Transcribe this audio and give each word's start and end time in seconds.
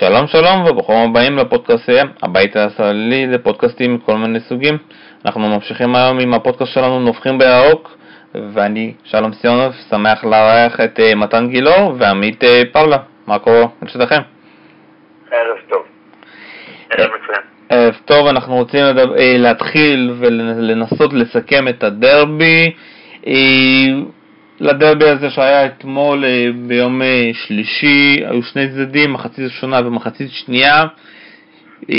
שלום 0.00 0.26
שלום 0.26 0.64
וברוכים 0.66 0.96
הבאים 0.96 1.36
לפודקאסט 1.36 1.88
הבית 2.22 2.56
הישראלי 2.56 3.26
לפודקאסטים 3.26 3.94
מכל 3.94 4.16
מיני 4.16 4.40
סוגים. 4.40 4.78
אנחנו 5.26 5.40
ממשיכים 5.40 5.94
היום 5.94 6.20
עם 6.20 6.34
הפודקאסט 6.34 6.72
שלנו 6.72 7.00
נובחים 7.00 7.38
בירוק 7.38 7.96
ואני 8.34 8.94
שלום 9.04 9.32
סיונוב, 9.32 9.72
שמח 9.90 10.24
לארח 10.24 10.80
את 10.80 10.98
uh, 10.98 11.14
מתן 11.14 11.48
גילאור 11.48 11.94
ועמית 11.98 12.44
uh, 12.44 12.46
פאולה. 12.72 12.96
מה 13.26 13.38
קורה? 13.38 13.66
אצלכם? 13.84 14.20
ערב 15.30 15.56
טוב. 15.68 15.82
ערב 16.90 17.10
מצוין. 17.10 17.40
ערב 17.68 17.94
טוב, 18.04 18.26
אנחנו 18.26 18.54
רוצים 18.54 18.84
לדבר, 18.84 19.14
להתחיל 19.18 20.14
ולנסות 20.18 21.12
לסכם 21.12 21.68
את 21.68 21.84
הדרבי. 21.84 22.72
לדרבי 24.60 25.08
הזה 25.08 25.30
שהיה 25.30 25.66
אתמול 25.66 26.24
אה, 26.24 26.46
ביום 26.68 27.02
אה, 27.02 27.30
שלישי, 27.32 28.24
היו 28.30 28.42
שני 28.42 28.68
צדדים, 28.68 29.12
מחצית 29.12 29.44
ראשונה 29.44 29.80
ומחצית 29.86 30.30
שנייה, 30.30 30.84
אה, 31.90 31.96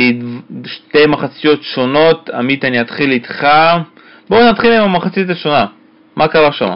שתי 0.65 1.07
מחציות 1.07 1.59
שונות, 1.63 2.29
עמית 2.29 2.65
אני 2.65 2.81
אתחיל 2.81 3.11
איתך, 3.11 3.47
בואו 4.29 4.49
נתחיל 4.51 4.73
עם 4.73 4.83
המחצית 4.83 5.29
הראשונה, 5.29 5.65
מה 6.15 6.27
קרה 6.27 6.51
שם? 6.51 6.69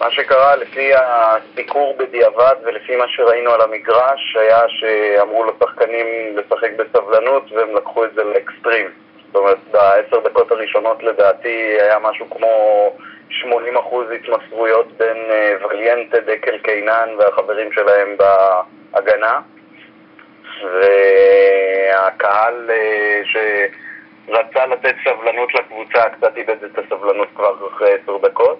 מה 0.00 0.10
שקרה 0.10 0.56
לפי 0.56 0.90
הסיקור 0.94 1.96
בדיעבד 1.98 2.54
ולפי 2.64 2.96
מה 2.96 3.04
שראינו 3.08 3.50
על 3.50 3.60
המגרש 3.60 4.36
היה 4.40 4.60
שאמרו 4.68 5.44
לשחקנים 5.44 6.06
לשחק 6.36 6.70
בסבלנות 6.78 7.52
והם 7.52 7.76
לקחו 7.76 8.04
את 8.04 8.10
זה 8.14 8.24
לאקסטרים. 8.24 8.86
זאת 9.26 9.36
אומרת, 9.36 9.58
בעשר 9.70 10.20
דקות 10.24 10.50
הראשונות 10.50 11.02
לדעתי 11.02 11.76
היה 11.80 11.98
משהו 11.98 12.30
כמו 12.30 12.48
80% 13.30 14.14
התמסרויות 14.14 14.86
בין 14.98 15.16
אה, 15.30 15.66
וליאנטה, 15.66 16.20
דקל 16.20 16.58
קיינן 16.58 17.08
והחברים 17.18 17.72
שלהם 17.72 18.16
בהגנה. 18.18 19.40
והקהל 20.62 22.70
אה, 22.70 23.20
שרצה 23.24 24.66
לתת 24.66 24.94
סבלנות 25.04 25.54
לקבוצה 25.54 26.08
קצת 26.08 26.36
איבד 26.36 26.64
את 26.64 26.78
הסבלנות 26.78 27.28
כבר 27.36 27.54
אחרי 27.74 27.90
10 28.04 28.18
דקות. 28.22 28.58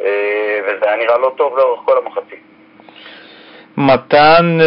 אה, 0.00 0.60
וזה 0.64 0.86
היה 0.86 0.96
נראה 0.96 1.18
לא 1.18 1.32
טוב 1.36 1.58
לאורך 1.58 1.80
כל 1.84 1.98
המחצית. 1.98 2.40
מתן, 3.76 4.58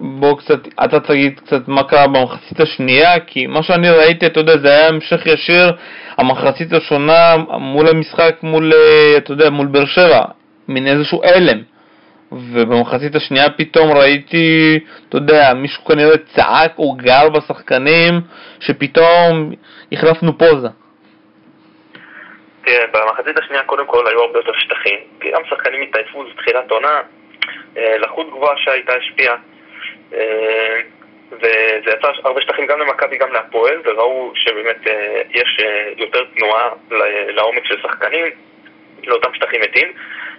בוא 0.00 0.38
קצת, 0.38 0.58
אתה 0.84 1.00
תגיד 1.00 1.40
קצת 1.40 1.68
מה 1.68 1.84
קרה 1.84 2.06
במחצית 2.06 2.60
השנייה, 2.60 3.20
כי 3.20 3.46
מה 3.46 3.62
שאני 3.62 3.90
ראיתי, 3.90 4.26
אתה 4.26 4.40
יודע, 4.40 4.58
זה 4.58 4.68
היה 4.68 4.88
המשך 4.88 5.26
ישיר, 5.26 5.72
המחצית 6.18 6.72
השונה 6.72 7.36
מול 7.58 7.86
המשחק 7.88 8.34
מול, 8.42 8.72
אה, 8.72 9.16
אתה 9.16 9.32
יודע, 9.32 9.50
מול 9.50 9.66
באר 9.66 9.86
שבע, 9.86 10.24
מין 10.68 10.86
איזשהו 10.86 11.22
הלם. 11.24 11.62
ובמחצית 12.32 13.14
השנייה 13.14 13.50
פתאום 13.50 13.90
ראיתי, 13.92 14.78
אתה 15.08 15.16
יודע, 15.16 15.54
מישהו 15.54 15.84
כנראה 15.84 16.16
צעק 16.34 16.78
או 16.78 16.92
גר 16.92 17.28
בשחקנים, 17.28 18.20
שפתאום 18.60 19.52
החלפנו 19.92 20.38
פוזה. 20.38 20.68
תראה, 22.64 22.86
במחצית 22.92 23.38
השנייה 23.38 23.62
קודם 23.62 23.86
כל 23.86 24.06
היו 24.06 24.20
הרבה 24.20 24.38
יותר 24.38 24.52
שטחים, 24.54 24.98
כי 25.20 25.30
גם 25.34 25.40
שחקנים 25.50 25.82
התעייפו, 25.82 26.24
זו 26.24 26.30
תחילת 26.36 26.70
עונה, 26.70 27.00
אה, 27.76 27.98
לחות 27.98 28.26
גבוהה 28.30 28.54
שהייתה 28.56 28.92
השפיעה. 28.92 29.36
אה, 31.44 31.78
וזה 31.82 31.90
יצר 31.90 32.12
הרבה 32.24 32.40
שטחים 32.40 32.66
גם 32.66 32.80
למכבי, 32.80 33.16
גם 33.16 33.32
להפועל, 33.32 33.80
וראו 33.84 34.32
שבאמת 34.34 34.86
אה, 34.86 35.22
יש 35.30 35.56
אה, 35.60 35.92
יותר 35.96 36.24
תנועה 36.24 36.68
לעומק 37.28 37.64
של 37.64 37.82
שחקנים, 37.82 38.26
לאותם 39.04 39.34
שטחים 39.34 39.60
מתים. 39.60 39.92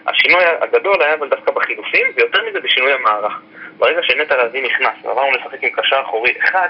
השינוי 0.08 0.44
הגדול 0.46 1.02
היה 1.02 1.14
אבל 1.14 1.30
דווקא 1.30 1.52
בחילופים, 1.52 2.08
ויותר 2.16 2.44
מזה 2.50 2.60
בשינוי 2.60 2.94
המערך. 2.94 3.42
ברגע 3.78 4.04
שנטע 4.04 4.44
לביא 4.44 4.64
נכנס 4.64 4.96
ועברנו 5.04 5.32
לשחק 5.32 5.64
עם 5.64 5.70
קשר 5.70 6.02
אחורי 6.02 6.34
אחד, 6.40 6.70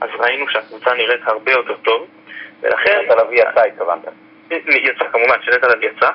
אז 0.00 0.10
ראינו 0.18 0.48
שהקבוצה 0.48 0.94
נראית 0.94 1.20
הרבה 1.24 1.52
יותר 1.52 1.76
טוב, 1.76 2.06
ולכן... 2.60 3.00
נטע 3.04 3.24
לביא 3.24 3.42
יצא, 3.42 3.60
התכוונת. 3.60 4.02
יצא, 4.50 5.04
כמובן, 5.12 5.36
שנטע 5.42 5.68
לביא 5.68 5.88
יצא, 5.88 6.10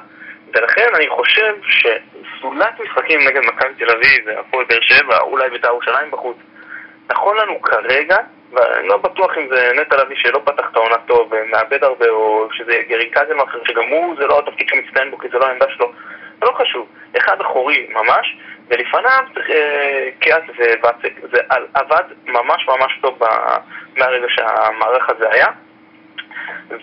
ולכן 0.54 0.88
אני 0.96 1.10
חושב 1.10 1.56
שסולת 1.64 2.80
משחקים 2.80 3.20
נגד 3.28 3.42
מכבי 3.42 3.74
תל 3.78 3.92
אביב 3.92 4.24
והפועל 4.26 4.66
באר 4.66 4.82
שבע, 4.82 5.20
אולי 5.20 5.50
בית"ר 5.50 5.68
ירושלים 5.68 6.12
בחוץ, 6.12 6.38
נכון 7.12 7.38
לנו 7.38 7.62
כרגע, 7.62 8.18
ואני 8.52 8.88
לא 8.88 8.98
בטוח 8.98 9.38
אם 9.38 9.48
זה 9.56 9.72
נטע 9.76 10.04
לביא 10.04 10.16
שלא 10.20 10.42
פתח 10.46 10.66
את 10.72 10.76
העונה 10.76 10.98
טוב 11.06 11.32
ומאבד 11.32 11.84
הרבה, 11.84 12.10
או 12.10 12.48
שזה 12.52 12.82
גרי 12.90 13.10
קאזם 13.10 13.40
אחר, 13.40 13.60
שגם 13.68 13.88
הוא, 13.90 14.16
זה 14.20 14.28
לא 14.28 14.40
התפקיד 14.40 14.68
שמצטיין 14.70 15.12
בו 15.12 15.18
כי 15.18 15.28
זה 15.32 15.38
לא 15.38 15.46
העמדה 15.46 15.66
שלו, 15.70 15.92
זה 16.40 16.46
לא 16.46 16.52
חשוב. 16.52 16.88
אחד 17.18 17.42
אחורי 17.42 17.88
ממש, 17.90 18.38
ולפניו 18.68 19.24
צריך 19.34 19.50
אה, 19.50 20.10
קיאס 20.20 20.44
ובצק. 20.58 21.14
זה 21.32 21.42
עבד 21.74 22.04
ממש 22.26 22.68
ממש 22.68 23.00
טוב 23.02 23.20
מהרגע 23.98 24.28
שהמערך 24.30 25.10
הזה 25.10 25.26
היה. 25.32 25.48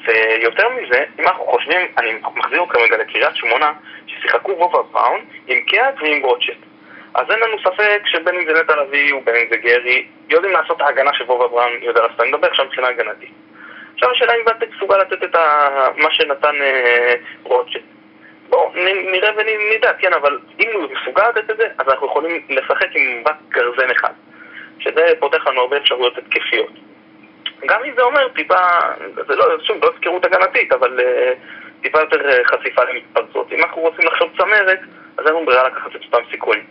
ויותר 0.07 0.69
מזה, 0.69 1.05
אם 1.19 1.29
אנחנו 1.29 1.45
חושבים, 1.45 1.81
אני 1.99 2.21
מחזיר 2.37 2.63
אתכם 2.63 2.79
רגע 2.79 2.97
לקריית 2.97 3.37
שמונה, 3.37 3.73
ששיחקו 4.07 4.53
וובה 4.53 4.83
בראון 4.83 5.21
עם 5.47 5.61
קיאט 5.61 5.95
ועם 6.03 6.23
רוטשט. 6.23 6.68
אז 7.15 7.31
אין 7.31 7.41
לנו 7.41 7.59
ספק 7.59 8.03
שבין 8.07 8.35
אם 8.35 8.45
זה 8.47 8.63
נטע 8.63 8.77
לביא 8.77 9.15
ובין 9.15 9.35
אם 9.37 9.47
זה 9.51 9.57
גרי, 9.57 10.07
יודעים 10.29 10.53
לעשות 10.53 10.77
את 10.77 10.83
ההגנה 10.83 11.15
שוובה 11.15 11.49
בראון 11.49 11.73
יודע 11.83 12.03
לעשות. 12.03 12.21
אני 12.21 12.29
מדבר 12.29 12.47
עכשיו 12.47 12.65
מבחינה 12.65 12.89
הגנתית. 12.89 13.33
עכשיו 13.95 14.11
השאלה 14.11 14.35
אם 14.35 14.41
ואטק 14.47 14.67
מסוגל 14.77 14.99
לתת 14.99 15.23
את 15.25 15.37
מה 15.97 16.11
שנתן 16.11 16.55
אה, 16.61 17.15
רוטשט. 17.43 17.83
בואו 18.49 18.73
נראה 19.13 19.31
ונדע, 19.37 19.93
כן, 19.99 20.13
אבל 20.13 20.39
אם 20.61 20.71
הוא 20.75 20.89
מסוגל 21.01 21.29
לתת 21.29 21.51
את 21.51 21.57
זה, 21.57 21.67
אז 21.79 21.89
אנחנו 21.89 22.07
יכולים 22.07 22.43
לשחק 22.49 22.89
עם 22.95 23.23
רק 23.27 23.37
גרזן 23.49 23.91
אחד. 23.91 24.13
שזה 24.79 25.13
פותח 25.19 25.47
לנו 25.47 25.61
הרבה 25.61 25.77
אפשרויות 25.77 26.19
התקפיות. 26.19 26.73
גם 27.67 27.85
אם 27.85 27.93
זה 27.97 28.03
אומר 28.03 28.29
טיפה, 28.29 28.59
זה 29.29 29.37
לא, 29.37 29.45
שוב, 29.65 29.85
לא 29.85 29.89
הפקרות 29.89 30.25
הגנתית, 30.25 30.73
אבל 30.73 31.01
uh, 31.01 31.83
טיפה 31.83 32.01
יותר 32.01 32.21
uh, 32.21 32.49
חשיפה 32.49 32.83
למתפרצות. 32.85 33.53
אם 33.53 33.63
אנחנו 33.63 33.83
רוצים 33.83 34.07
לחשוב 34.07 34.31
צמרת, 34.39 34.81
אז 35.19 35.27
אין 35.27 35.35
לנו 35.35 35.47
ברירה 35.47 35.69
לקחת 35.69 35.97
את 35.97 36.01
אותם 36.05 36.31
סיכונים. 36.31 36.65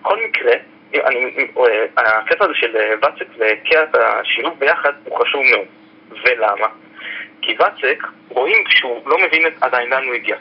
בכל 0.00 0.16
מקרה, 0.24 0.52
אני, 0.94 1.48
uh, 1.56 1.60
הקטע 1.96 2.44
הזה 2.44 2.54
של 2.54 2.76
uh, 2.76 3.06
ואצק 3.06 3.26
וקיאט, 3.38 3.94
השילוב 3.94 4.58
ביחד 4.58 4.92
הוא 5.04 5.18
חשוב 5.18 5.42
מאוד. 5.50 5.66
ולמה? 6.24 6.66
כי 7.42 7.56
ואצק, 7.58 8.06
רואים 8.28 8.64
שהוא 8.68 9.10
לא 9.10 9.18
מבין 9.18 9.42
עדיין 9.60 9.90
לאן 9.90 10.04
הוא 10.04 10.14
הגיע. 10.14 10.36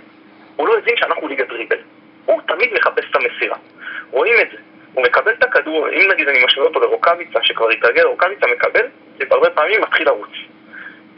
הוא 0.56 0.68
לא 0.68 0.78
הבין 0.78 0.98
שאנחנו 0.98 1.28
ליגת 1.28 1.48
דריבל. 1.48 1.78
הוא 2.26 2.42
תמיד 2.48 2.74
מחפש 2.74 3.04
את 3.12 3.16
המסירה. 3.16 3.58
רואים 4.12 4.34
את 4.42 4.48
זה. 4.52 4.58
הוא 4.94 5.04
מקבל 5.04 5.32
את 5.32 5.44
הכדור, 5.44 5.90
אם 5.90 6.12
נגיד 6.12 6.28
אני 6.28 6.46
משווה 6.46 6.68
אותו 6.68 6.80
לרוקאביצה 6.80 7.40
שכבר 7.44 7.70
התרגל, 7.70 8.04
רוקאביצה 8.04 8.48
מקבל, 8.48 8.86
והרבה 9.30 9.50
פעמים 9.50 9.82
מתחיל 9.82 10.08
לרוץ. 10.08 10.30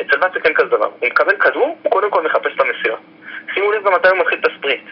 אצל 0.01 0.17
ואצק 0.21 0.45
אין 0.45 0.53
כזה 0.53 0.69
דבר. 0.69 0.89
הוא 0.99 1.09
מקבל 1.09 1.35
כדור, 1.35 1.77
הוא 1.81 1.91
קודם 1.91 2.11
כל 2.11 2.23
מחפש 2.23 2.51
את 2.55 2.61
המסירה. 2.61 2.97
שימו 3.53 3.71
לב 3.71 3.83
גם 3.83 3.93
מתי 3.93 4.07
הוא 4.07 4.17
מתחיל 4.17 4.39
את 4.39 4.51
הספרינט. 4.51 4.83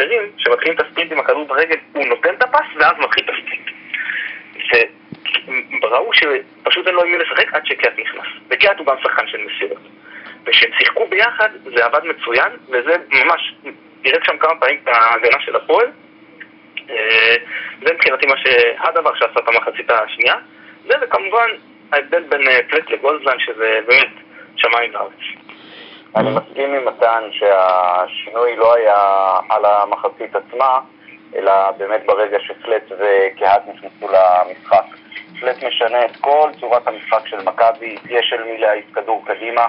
אחרים 0.00 0.30
שמתחילים 0.36 0.74
את 0.74 0.80
הספרינט 0.86 1.12
עם 1.12 1.18
הכדור 1.18 1.46
ברגל, 1.46 1.76
הוא 1.92 2.06
נותן 2.06 2.34
את 2.34 2.42
הפס 2.42 2.66
ואז 2.76 2.92
מתחיל 2.98 3.24
את 3.24 3.30
הספרינט. 3.30 3.70
וראו 5.82 6.10
שפשוט 6.12 6.86
אין 6.86 6.94
לו 6.94 7.02
עם 7.02 7.12
מי 7.12 7.18
לשחק 7.18 7.54
עד 7.54 7.66
שקיאט 7.66 7.98
נכנס. 7.98 8.26
וקיאט 8.48 8.78
הוא 8.78 8.86
גם 8.86 8.96
שחקן 9.02 9.26
של 9.26 9.38
מסירות. 9.38 9.82
וכשהם 10.44 10.70
שיחקו 10.78 11.06
ביחד 11.06 11.48
זה 11.64 11.84
עבד 11.84 12.00
מצוין, 12.04 12.52
וזה 12.68 12.96
ממש, 13.10 13.54
פירק 14.02 14.24
שם 14.24 14.38
כמה 14.38 14.60
פעמים 14.60 14.78
ההגנה 14.86 15.40
של 15.40 15.56
הפועל. 15.56 15.86
אה, 16.90 17.36
זה 17.86 17.94
מבחינתי 17.94 18.26
מה 18.26 18.36
שהדבר 18.36 19.14
שעשה 19.14 19.40
את 19.40 19.48
המחצית 19.48 19.90
השנייה. 19.90 20.34
זה 20.86 20.94
וכמובן 21.02 21.50
ההבדל 21.92 22.22
בין 22.22 22.48
אה, 22.48 22.58
פלט 22.68 22.90
לגולדזן 22.90 23.38
שזה 23.38 23.80
באמת 23.86 24.12
שמיים 24.56 24.94
וארץ. 24.94 25.39
אני 26.16 26.30
מסכים 26.30 26.74
עם 26.74 26.84
מתן 26.84 27.28
שהשינוי 27.32 28.56
לא 28.56 28.74
היה 28.74 29.32
על 29.48 29.64
המחצית 29.64 30.36
עצמה, 30.36 30.80
אלא 31.36 31.70
באמת 31.70 32.06
ברגע 32.06 32.38
שפלט 32.40 32.92
וקהת 32.98 33.62
נכנסו 33.68 34.06
למשחק. 34.12 34.84
פלט 35.40 35.64
משנה 35.64 36.04
את 36.04 36.16
כל 36.20 36.50
צורת 36.60 36.88
המשחק 36.88 37.26
של 37.26 37.42
מכבי, 37.44 37.96
יש 38.08 38.26
של 38.30 38.44
מי 38.44 38.58
להעיף 38.58 38.84
כדור 38.94 39.22
קדימה, 39.26 39.66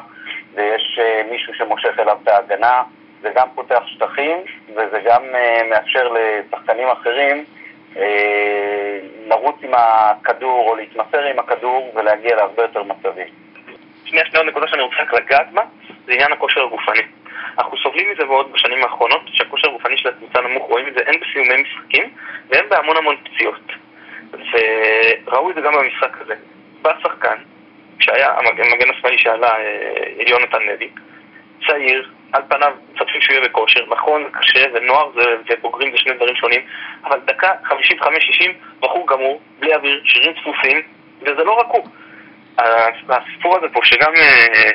ויש 0.54 1.00
אה, 1.02 1.22
מישהו 1.32 1.54
שמושך 1.54 2.00
אליו 2.00 2.18
את 2.24 2.28
ההגנה, 2.28 2.84
זה 3.22 3.30
גם 3.36 3.48
פותח 3.56 3.84
שטחים, 3.86 4.38
וזה 4.70 5.00
גם 5.06 5.24
אה, 5.36 5.62
מאפשר 5.70 6.14
לשחקנים 6.14 6.88
אחרים 6.88 7.46
אה, 7.98 9.00
לרוץ 9.28 9.56
עם 9.64 9.72
הכדור 9.74 10.70
או 10.70 10.76
להתמסר 10.76 11.24
עם 11.24 11.40
הכדור 11.40 11.92
ולהגיע 11.96 12.36
להרבה 12.36 12.62
יותר 12.62 12.84
מצבים. 12.84 13.28
שנייה, 14.06 14.26
שנייה, 14.26 14.46
נקודה 14.46 14.68
שאני 14.68 14.82
רוצה 14.82 14.96
רק 15.02 15.14
לגעת 15.14 15.52
בה, 15.52 15.64
זה 16.06 16.14
עניין 16.14 16.32
הכושר 16.32 16.64
הגופני. 16.64 17.02
אנחנו 17.58 17.78
סובלים 17.78 18.12
מזה 18.12 18.26
מאוד 18.26 18.52
בשנים 18.52 18.84
האחרונות, 18.84 19.22
שהכושר 19.26 19.68
הגופני 19.70 19.98
של 19.98 20.10
הקבוצה 20.10 20.42
נמוך, 20.42 20.64
רואים 20.70 20.88
את 20.88 20.94
זה 20.94 21.00
הן 21.08 21.20
בסיומי 21.20 21.62
משחקים 21.62 22.10
והן 22.50 22.70
בהמון 22.70 22.98
המון 22.98 23.16
פציעות. 23.24 23.72
וראו 25.28 25.50
את 25.50 25.56
זה 25.56 25.62
גם 25.62 25.74
במשחק 25.74 26.18
הזה. 26.22 26.36
בא 26.82 26.92
שחקן, 27.04 27.36
כשהיה 28.00 28.30
המגן 28.38 28.90
השמאלי 28.90 29.18
שעלה, 29.18 29.56
אה, 29.58 30.24
יונתן 30.28 30.62
לוי, 30.62 30.90
צעיר, 31.68 32.10
על 32.34 32.42
פניו 32.50 32.74
צפים 32.94 33.22
שהוא 33.22 33.36
יהיה 33.36 33.50
בכושר, 33.50 33.86
נכון, 33.90 34.24
קשה, 34.32 34.66
ונוער 34.74 35.10
ובוגרים 35.50 35.92
זה 35.92 35.98
שני 35.98 36.14
דברים 36.14 36.36
שונים, 36.36 36.62
אבל 37.04 37.20
דקה 37.26 37.50
55-60, 37.64 38.52
בחור 38.80 39.08
גמור, 39.08 39.42
בלי 39.60 39.76
אוויר, 39.76 40.02
שירים 40.06 40.34
צפופים, 40.42 40.82
וזה 41.22 41.44
לא 41.44 41.52
רק 41.52 41.68
הוא. 41.68 41.88
הסיפור 43.10 43.58
הזה 43.58 43.68
פה, 43.74 43.80
שגם 43.84 44.14
אה, 44.16 44.72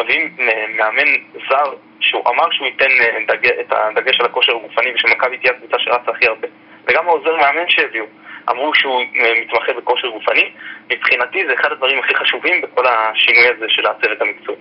מביאים 0.00 0.36
מאמן 0.76 1.10
זר, 1.50 1.72
שהוא 2.00 2.22
אמר 2.28 2.46
שהוא 2.50 2.66
ייתן 2.66 2.90
דג, 3.28 3.46
את 3.60 3.72
הדגש 3.72 4.20
על 4.20 4.26
הכושר 4.26 4.52
הגופני, 4.52 4.92
ושמכבי 4.94 5.38
תהיה 5.38 5.52
הקבוצה 5.52 5.76
שרצה 5.78 6.10
הכי 6.10 6.26
הרבה, 6.26 6.48
וגם 6.88 7.08
העוזר 7.08 7.36
מאמן 7.36 7.68
שהביאו. 7.68 8.04
אמרו 8.50 8.74
שהוא 8.74 9.02
מתמחה 9.42 9.72
בכושר 9.72 10.08
גופני, 10.08 10.50
מבחינתי 10.92 11.46
זה 11.46 11.54
אחד 11.60 11.72
הדברים 11.72 11.98
הכי 11.98 12.14
חשובים 12.14 12.62
בכל 12.62 12.84
השינוי 12.86 13.44
הזה 13.56 13.66
של 13.68 13.86
הצוות 13.86 14.20
המקצועי. 14.20 14.58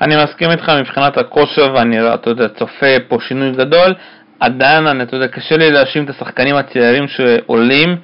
אני 0.00 0.14
מסכים 0.24 0.50
איתך 0.50 0.68
מבחינת 0.80 1.18
הכושר, 1.18 1.74
ואני, 1.74 2.14
אתה 2.14 2.30
יודע, 2.30 2.48
צופה 2.48 2.86
פה 3.08 3.16
שינוי 3.20 3.52
גדול. 3.52 3.94
עדיין, 4.40 4.86
אני, 4.86 5.02
אתה 5.02 5.16
יודע, 5.16 5.28
קשה 5.28 5.56
לי 5.56 5.70
להאשים 5.70 6.04
את 6.04 6.10
השחקנים 6.10 6.56
הצעירים 6.56 7.08
שעולים, 7.08 7.96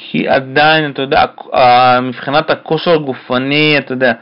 כי 0.00 0.28
עדיין, 0.28 0.90
אתה 0.90 1.02
יודע, 1.02 1.24
מבחינת 2.02 2.50
הכושר 2.50 2.94
הגופני, 2.94 3.78
אתה 3.78 3.92
יודע, 3.92 4.12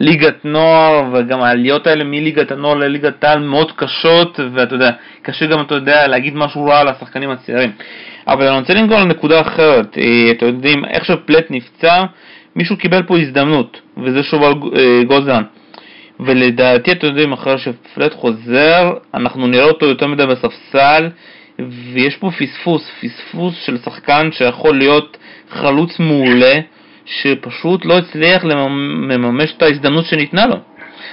ליגת 0.00 0.44
נוער, 0.44 1.04
וגם 1.12 1.42
העליות 1.42 1.86
האלה 1.86 2.04
מליגת 2.04 2.52
הנוער 2.52 2.74
לליגת 2.74 3.24
העל 3.24 3.38
מאוד 3.38 3.72
קשות, 3.76 4.40
ואתה 4.54 4.74
יודע, 4.74 4.90
קשה 5.22 5.46
גם, 5.46 5.60
אתה 5.60 5.74
יודע, 5.74 6.06
להגיד 6.08 6.34
משהו 6.36 6.64
רע 6.64 6.80
על 6.80 6.88
השחקנים 6.88 7.30
הצעירים. 7.30 7.72
אבל 8.28 8.46
אני 8.46 8.58
רוצה 8.58 8.74
לנגוע 8.74 9.00
לנקודה 9.00 9.40
אחרת, 9.40 9.98
אה, 9.98 10.30
אתם 10.30 10.46
יודעים, 10.46 10.84
איך 10.84 11.04
שפלט 11.04 11.46
נפצע, 11.50 12.04
מישהו 12.56 12.76
קיבל 12.76 13.02
פה 13.02 13.18
הזדמנות, 13.18 13.80
וזה 14.04 14.22
שובל 14.22 14.52
אה, 14.76 15.04
גוזלן. 15.04 15.42
ולדעתי, 16.20 16.92
אתם 16.92 17.06
יודעים, 17.06 17.32
אחרי 17.32 17.58
שפלט 17.58 18.14
חוזר, 18.14 18.92
אנחנו 19.14 19.46
נראה 19.46 19.64
אותו 19.64 19.86
יותר 19.86 20.06
מדי 20.06 20.26
בספסל, 20.26 21.08
ויש 21.92 22.16
פה 22.16 22.30
פספוס, 22.30 22.90
פספוס 23.02 23.54
של 23.66 23.78
שחקן 23.78 24.28
שיכול 24.32 24.78
להיות 24.78 25.16
חלוץ 25.54 25.98
מעולה, 26.00 26.54
שפשוט 27.06 27.84
לא 27.84 27.94
הצליח 27.98 28.44
לממש 28.44 29.56
את 29.56 29.62
ההזדמנות 29.62 30.04
שניתנה 30.04 30.46
לו. 30.46 30.56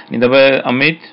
אני 0.08 0.16
מדבר, 0.18 0.48
עמית? 0.64 1.12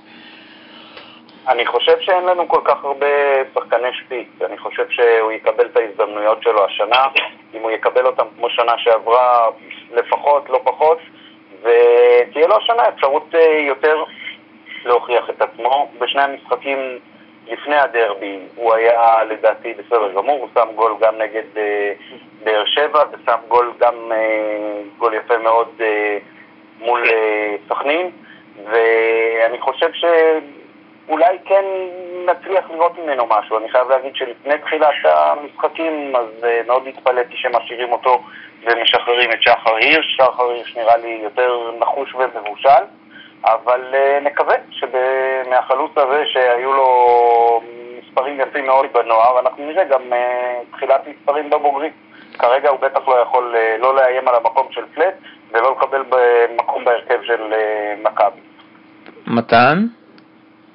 אני 1.48 1.66
חושב 1.66 2.00
שאין 2.00 2.26
לנו 2.26 2.48
כל 2.48 2.62
כך 2.66 2.84
הרבה 2.84 3.08
שחקני 3.54 3.88
שפיץ. 3.94 4.28
אני 4.46 4.58
חושב 4.58 4.84
שהוא 4.90 5.31
יקבל 5.31 5.66
את 5.66 5.78
ההזדמנויות 5.78 6.44
שלו 6.44 6.66
השנה. 6.66 7.04
אם 7.54 7.62
הוא 7.62 7.72
יקבל 7.72 8.06
אותם 8.06 8.26
כמו 8.38 8.50
שנה 8.50 8.74
שעברה, 8.78 9.50
לפחות, 9.94 10.50
לא 10.50 10.62
פחות, 10.64 10.98
ותהיה 11.62 12.48
לו 12.48 12.56
השנה 12.58 12.84
אפשרות 12.96 13.36
אה, 13.36 13.60
יותר 13.68 14.04
להוכיח 14.86 15.30
את 15.30 15.42
עצמו. 15.42 15.92
בשני 16.00 16.22
המשחקים 16.22 17.00
לפני 17.50 17.75
הדרבי 17.75 18.40
הוא 18.56 18.74
היה 18.74 19.24
לדעתי 19.24 19.74
בסדר 19.74 20.12
גמור, 20.12 20.40
הוא 20.40 20.50
שם 20.54 20.68
גול 20.75 20.96
גם 21.00 21.18
נגד 21.18 21.57
אה, 21.57 21.94
באר 22.44 22.66
שבע 22.66 23.04
ושם 23.12 23.38
גול 23.48 23.74
גם 23.80 24.12
אה, 24.12 24.81
גול 24.98 25.13
יפה 25.13 25.38
מאוד 25.38 25.81
מול 26.80 27.04
סכנין, 27.69 28.12
ואני 28.66 29.60
חושב 29.60 29.94
ש... 29.94 30.06
אולי 31.10 31.38
כן 31.46 31.66
נצליח 32.25 32.72
לראות 32.72 33.00
ממנו 33.00 33.25
משהו. 33.25 33.57
אני 33.57 33.69
חייב 33.69 33.90
להגיד 33.90 34.16
שלפני 34.16 34.57
תחילת 34.57 34.94
המשחקים, 35.04 36.16
אז 36.16 36.44
uh, 36.44 36.68
מאוד 36.68 36.88
התפלאתי 36.88 37.38
שמשאירים 37.38 37.92
אותו 37.92 38.24
ומשחררים 38.63 39.31
את 39.31 39.42
שחר 39.42 39.75
הירש. 39.75 40.16
שחר 40.18 40.50
הירש 40.50 40.75
נראה 40.78 40.98
לי 40.98 41.19
יותר 41.24 41.72
נחוש 41.80 42.16
ומבושל, 42.16 42.84
אבל 43.44 43.82
uh, 43.94 44.24
נקווה 44.24 44.56
שמהחלוץ 44.70 45.92
הזה 45.98 46.24
שהיו 46.26 46.74
לו 46.74 47.62
מספרים 47.98 48.42
יפים 48.42 48.66
מאוד 48.66 48.86
בנוער, 48.94 49.40
אנחנו 49.40 49.66
נראה 49.66 49.84
גם 49.84 50.02
uh, 50.14 50.76
תחילת 50.76 51.02
מספרים 51.08 51.50
בבוגרים. 51.50 51.92
כרגע 52.40 52.70
הוא 52.70 52.80
בטח 52.80 53.08
לא 53.08 53.16
יכול 53.16 53.56
uh, 53.56 53.82
לא 53.82 53.96
לאיים 53.96 54.28
על 54.28 54.36
המקום 54.36 54.68
של 54.72 54.84
פלט 54.94 55.14
ולא 55.52 55.76
לקבל 55.78 56.04
מקום 56.56 56.86
בהרכב 56.86 57.20
של 57.24 57.54
uh, 57.54 58.10
מכבי. 58.10 58.40
מתן? 59.28 59.86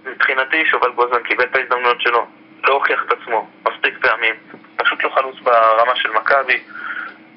מבחינתי 0.07 0.65
שובל 0.65 0.91
גוזמן 0.93 1.23
קיבל 1.23 1.45
את 1.45 1.57
ההזדמנויות 1.57 2.01
שלו, 2.01 2.25
לא 2.65 2.75
הוכיח 2.75 3.05
את 3.07 3.13
עצמו 3.13 3.47
מספיק 3.69 3.99
פעמים, 4.07 4.35
פשוט 4.77 5.05
לא 5.05 5.11
חלוץ 5.11 5.37
ברמה 5.41 5.97
של 5.97 6.11
מכבי. 6.11 6.63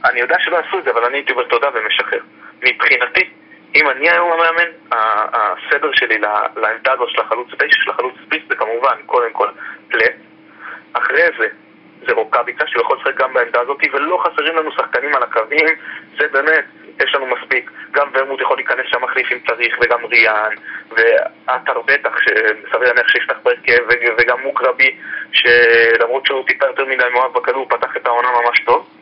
אני 0.06 0.20
יודע 0.20 0.36
שלא 0.40 0.58
עשו 0.58 0.80
את 0.80 0.84
זה, 0.84 0.92
אבל 0.92 1.06
אני 1.06 1.18
הייתי 1.18 1.32
אומר 1.32 1.44
תודה 1.44 1.68
ומשחרר. 1.74 2.20
מבחינתי, 2.64 3.30
אם 3.75 3.90
אני 3.90 4.10
היום 4.10 4.31
המאמן, 4.31 4.72
הסדר 4.92 5.90
שלי 5.94 6.18
לעמדה 6.56 6.92
הזו 6.94 7.06
של 7.08 7.22
החלוץ 7.22 7.48
תשע, 7.58 7.81
של 7.84 7.90
החלוץ 7.92 8.14
ספיס, 8.25 8.44
זה 8.50 8.56
כמובן, 8.56 8.96
קודם 9.06 9.34
כל, 9.34 9.48
פלט. 9.88 10.16
אחרי 10.94 11.24
זה, 11.38 11.48
זה 12.08 12.14
רוקאביצה, 12.14 12.68
שהוא 12.68 12.81
יכול 12.81 12.98
לשחק 12.98 13.16
גם 13.16 13.34
בעמדה 13.34 13.62
הזאת, 13.62 13.78
ולא 13.94 14.24
חסרים 14.24 14.56
לנו 14.56 14.72
שחקנים 14.72 15.16
על 15.16 15.24
הקווים, 15.24 15.68
זה 16.18 16.28
באמת, 16.28 16.66
יש 17.04 17.16
לנו 17.16 17.25
מספיק. 17.25 17.72
גם 17.92 18.10
ורמוט 18.14 18.42
יכול 18.42 18.58
להיכנס 18.58 18.86
שם 18.86 19.04
מחליף 19.04 19.31
אם 19.31 19.38
צריך, 19.48 19.78
וגם 19.81 20.06
ריאן, 20.06 20.54
ועטר 20.92 21.81
בטח, 21.81 22.18
שסביר 22.22 22.94
להניח 22.94 23.08
שיפתח 23.08 23.38
בהרכב, 23.44 23.84
וגם 24.18 24.42
מוקרבי, 24.42 24.98
שלמרות 25.31 26.25
שהוא 26.25 26.46
טיפה 26.48 26.66
יותר 26.66 26.86
מדי 26.86 27.04
מאוהב 27.14 27.34
בכדור, 27.34 27.69
פתח 27.69 27.98
את 27.98 28.08
העונה 28.08 28.28
ממש 28.31 28.60
טוב. 28.66 28.97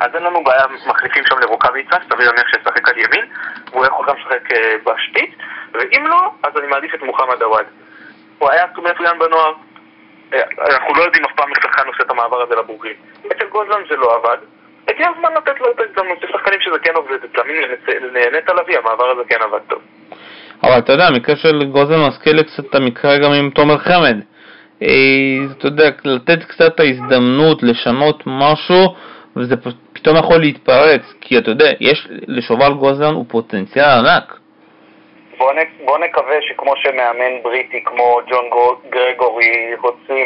אז 0.00 0.14
אין 0.14 0.22
לנו 0.22 0.44
בעיה 0.44 0.64
מחליפים 0.86 1.24
שם 1.26 1.38
לרוקאביצה, 1.38 1.96
סביר 2.12 2.30
להניח 2.30 2.48
שישחק 2.48 2.88
על 2.88 2.98
ימין, 2.98 3.26
והוא 3.72 3.86
יכול 3.86 4.06
גם 4.08 4.14
לשחק 4.16 4.52
אה, 4.52 4.76
בשפיץ, 4.84 5.30
ואם 5.74 6.06
לא, 6.06 6.30
אז 6.42 6.52
אני 6.58 6.66
מעדיף 6.66 6.94
את 6.94 7.02
מוחמד 7.02 7.42
עוואד. 7.42 7.66
הוא 8.38 8.50
היה 8.50 8.64
מצוין 8.76 9.18
בנוער, 9.18 9.52
אה, 10.34 10.42
אנחנו 10.70 10.94
לא 10.94 11.02
יודעים 11.02 11.24
אף 11.24 11.32
פעם 11.36 11.50
איך 11.50 11.58
שחקן 11.62 11.86
עושה 11.86 12.02
את 12.02 12.10
המעבר 12.10 12.42
הזה 12.42 12.54
לבוגרים. 12.54 12.96
אצל 13.26 13.46
גוזלן 13.46 13.82
זה 13.90 13.96
לא 13.96 14.16
עבד, 14.16 14.38
הגיע 14.88 15.08
הזמן 15.16 15.28
לתת 15.36 15.60
לו 15.60 15.66
את 15.70 15.80
ההזדמנות, 15.80 16.24
יש 16.24 16.30
שחקנים 16.30 16.60
שזה 16.60 16.78
כן 16.82 16.92
עובד, 16.94 17.16
תאמין 17.32 17.56
לי, 17.56 17.66
נהנית 18.12 18.50
לביא, 18.60 18.78
המעבר 18.78 19.10
הזה 19.10 19.22
כן 19.28 19.42
עבד 19.42 19.60
טוב. 19.68 19.78
אבל 20.62 20.78
אתה 20.78 20.92
יודע, 20.92 21.06
המקרה 21.06 21.36
של 21.36 21.64
גוזלן 21.72 22.06
מזכיר 22.06 22.32
לי 22.32 22.44
קצת 22.44 22.64
את 22.70 22.74
המקרה 22.74 23.18
גם 23.18 23.32
עם 23.32 23.50
תומר 23.50 23.78
חמד. 23.78 24.16
אה, 24.82 24.88
אתה 25.58 25.66
יודע, 25.66 25.90
לתת 26.04 26.44
קצת 26.44 26.80
ההזדמנות 26.80 27.62
לשנות 27.62 28.22
משהו, 28.26 28.94
וזה 29.36 29.54
פתאום 29.92 30.16
יכול 30.16 30.36
להתפרץ, 30.40 31.02
כי 31.20 31.38
אתה 31.38 31.50
יודע, 31.50 31.70
יש 31.80 32.08
לשובל 32.10 32.72
גוזלן 32.72 33.14
הוא 33.14 33.24
פוטנציאל 33.28 33.84
ענק. 33.84 34.40
בוא, 35.38 35.52
נ, 35.52 35.84
בוא 35.84 35.98
נקווה 35.98 36.36
שכמו 36.40 36.72
שמאמן 36.76 37.42
בריטי 37.42 37.84
כמו 37.84 38.20
ג'ון 38.30 38.44
גרגורי 38.90 39.72
הוציא 39.80 40.24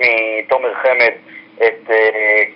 מתומר 0.00 0.74
חמד 0.74 1.12
את 1.56 1.88
uh, 1.88 1.92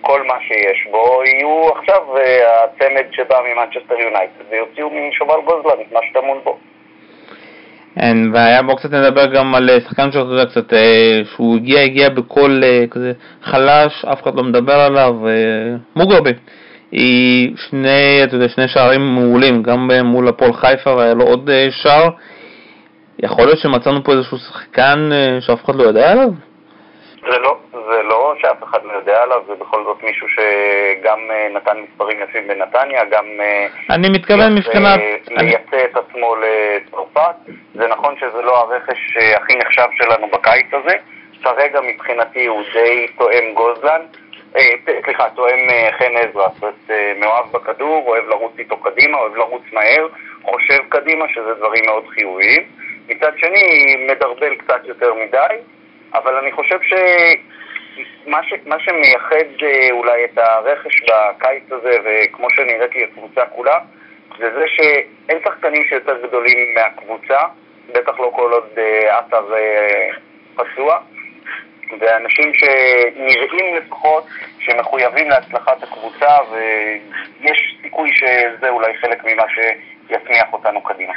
כל 0.01 0.23
מה 0.23 0.35
שיש 0.41 0.87
בו, 0.91 1.23
יהיו 1.25 1.69
עכשיו 1.77 2.03
uh, 2.17 2.21
הצמד 2.47 3.07
שבא 3.13 3.41
ממנצ'סטר 3.41 4.01
יונייטד 4.01 4.45
ויוציאו 4.51 4.91
משובל 4.91 5.41
גוזלן 5.41 5.81
את 5.81 5.93
מה 5.93 6.01
שטמון 6.11 6.41
בו. 6.45 6.59
אין 7.99 8.33
בעיה, 8.33 8.63
בואו 8.63 8.77
קצת 8.77 8.93
נדבר 8.93 9.27
גם 9.27 9.55
על 9.55 9.71
אה, 9.71 9.81
שחקן 9.81 10.13
שאתה 10.13 10.19
יודע 10.19 10.47
קצת, 10.47 10.73
שהוא 11.35 11.57
הגיע, 11.57 11.81
הגיע 11.81 12.09
בקול 12.09 12.63
כזה 12.91 13.13
חלש, 13.45 14.05
אף 14.05 14.23
אחד 14.23 14.35
לא 14.35 14.43
מדבר 14.45 14.81
עליו, 14.81 15.15
מוגרבי. 15.97 16.33
היא 16.93 17.57
שני, 17.57 18.25
אתה 18.25 18.37
יודע, 18.37 18.49
שני 18.49 18.69
שערים 18.69 19.15
מעולים, 19.15 19.63
גם 19.63 19.91
מול 20.05 20.29
הפועל 20.29 20.53
חיפה 20.53 20.95
והיה 20.95 21.15
לו 21.15 21.25
עוד 21.25 21.51
שער. 21.71 22.09
יכול 23.23 23.45
להיות 23.45 23.59
שמצאנו 23.59 24.05
פה 24.05 24.13
איזשהו 24.13 24.39
שחקן 24.39 25.11
שאף 25.41 25.65
אחד 25.65 25.75
לא 25.75 25.83
יודע 25.83 26.13
עליו? 26.13 26.29
זה 27.31 27.39
לא, 27.39 27.59
זה 27.73 28.03
לא 28.03 28.35
שאף 28.39 28.63
אחד 28.63 28.85
לא 28.85 28.93
יודע 28.93 29.23
עליו, 29.23 29.43
זה 29.47 29.55
בכל 29.55 29.85
זאת 29.85 30.03
מישהו 30.03 30.27
שגם 30.29 31.19
אה, 31.31 31.49
נתן 31.55 31.79
מספרים 31.81 32.23
יפים 32.23 32.49
בנתניה, 32.49 33.05
גם... 33.05 33.25
אה, 33.41 33.67
אני 33.91 34.09
מתכוון 34.09 34.55
מבחינת... 34.55 35.01
לייצא 35.31 35.85
את 35.85 35.97
עצמו 35.97 36.37
לצרפת. 36.37 37.35
זה 37.75 37.89
נכון 37.89 38.15
שזה 38.21 38.43
לא 38.43 38.59
הרכש 38.59 39.17
אה, 39.21 39.37
הכי 39.37 39.57
נחשב 39.57 39.87
שלנו 39.95 40.29
בקיץ 40.31 40.67
הזה. 40.73 40.97
כרגע 41.43 41.81
מבחינתי 41.81 42.47
הוא 42.47 42.63
די 42.73 43.07
תואם 43.19 43.55
גוזלן. 43.55 44.01
סליחה, 45.05 45.31
תואם 45.35 45.69
חן 45.99 46.17
עזרא, 46.17 46.49
זאת 46.49 46.63
אומרת, 46.63 47.17
מאוהב 47.17 47.53
בכדור, 47.53 48.05
אוהב 48.07 48.29
לרוץ 48.29 48.53
איתו 48.59 48.77
קדימה, 48.77 49.19
אוהב 49.19 49.37
לרוץ 49.37 49.63
מהר, 49.73 50.07
חושב 50.43 50.79
קדימה, 50.89 51.25
שזה 51.35 51.55
דברים 51.55 51.85
מאוד 51.87 52.05
חיוביים. 52.09 52.63
מצד 53.09 53.33
שני, 53.37 53.97
מדרבל 54.09 54.55
קצת 54.55 54.81
יותר 54.85 55.15
מדי, 55.15 55.57
אבל 56.15 56.35
אני 56.37 56.53
חושב 56.53 56.79
שמה 56.83 58.43
ש, 58.43 58.53
מה 58.67 58.77
שמייחד 58.79 59.63
אה, 59.63 59.89
אולי 59.91 60.25
את 60.25 60.39
הרכש 60.39 61.03
בקיץ 61.03 61.73
הזה, 61.73 61.97
וכמו 62.05 62.47
שנראית 62.51 62.95
לי 62.95 63.05
הקבוצה 63.05 63.47
כולה, 63.47 63.79
זה 64.39 64.51
זה 64.55 64.65
שאין 64.67 65.39
שחקנים 65.45 65.85
שיותר 65.89 66.27
גדולים 66.27 66.75
מהקבוצה, 66.75 67.39
בטח 67.89 68.21
לא 68.21 68.31
כל 68.35 68.53
עוד 68.53 68.69
אה, 68.79 69.19
עטר 69.19 69.55
אה, 69.55 70.09
פצוע, 70.55 70.99
ואנשים 72.01 72.53
שנראים 72.55 73.77
לפחות 73.77 74.27
שמחויבים 74.59 75.31
להצלחת 75.31 75.83
הקבוצה, 75.83 76.37
ויש 76.51 77.77
סיכוי 77.83 78.11
שזה 78.13 78.69
אולי 78.69 78.97
חלק 79.01 79.25
ממה 79.25 79.45
שיצמיח 79.49 80.53
אותנו 80.53 80.83
קדימה. 80.83 81.15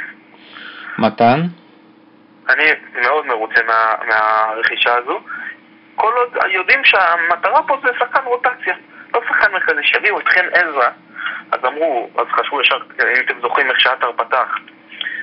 מתן? 0.98 1.40
אני 2.48 2.64
מאוד 2.94 3.26
מרוצה 3.26 3.62
מה, 3.66 3.94
מהרכישה 4.08 4.94
הזו. 4.94 5.20
כל 5.94 6.12
עוד 6.16 6.36
יודעים 6.50 6.84
שהמטרה 6.84 7.62
פה 7.62 7.76
זה 7.82 7.88
שחקן 7.98 8.24
רוטציה, 8.24 8.74
לא 9.14 9.20
שחקן 9.28 9.52
מרכזי. 9.52 9.82
שיביאו 9.82 10.20
את 10.20 10.28
חן 10.28 10.46
עזרא, 10.52 10.88
אז 11.52 11.64
אמרו, 11.64 12.10
אז 12.18 12.26
חשבו 12.30 12.60
ישר, 12.60 12.78
אם 13.00 13.24
אתם 13.26 13.40
זוכרים 13.40 13.70
איך 13.70 13.80
שעטר 13.80 14.12
פתח, 14.12 14.56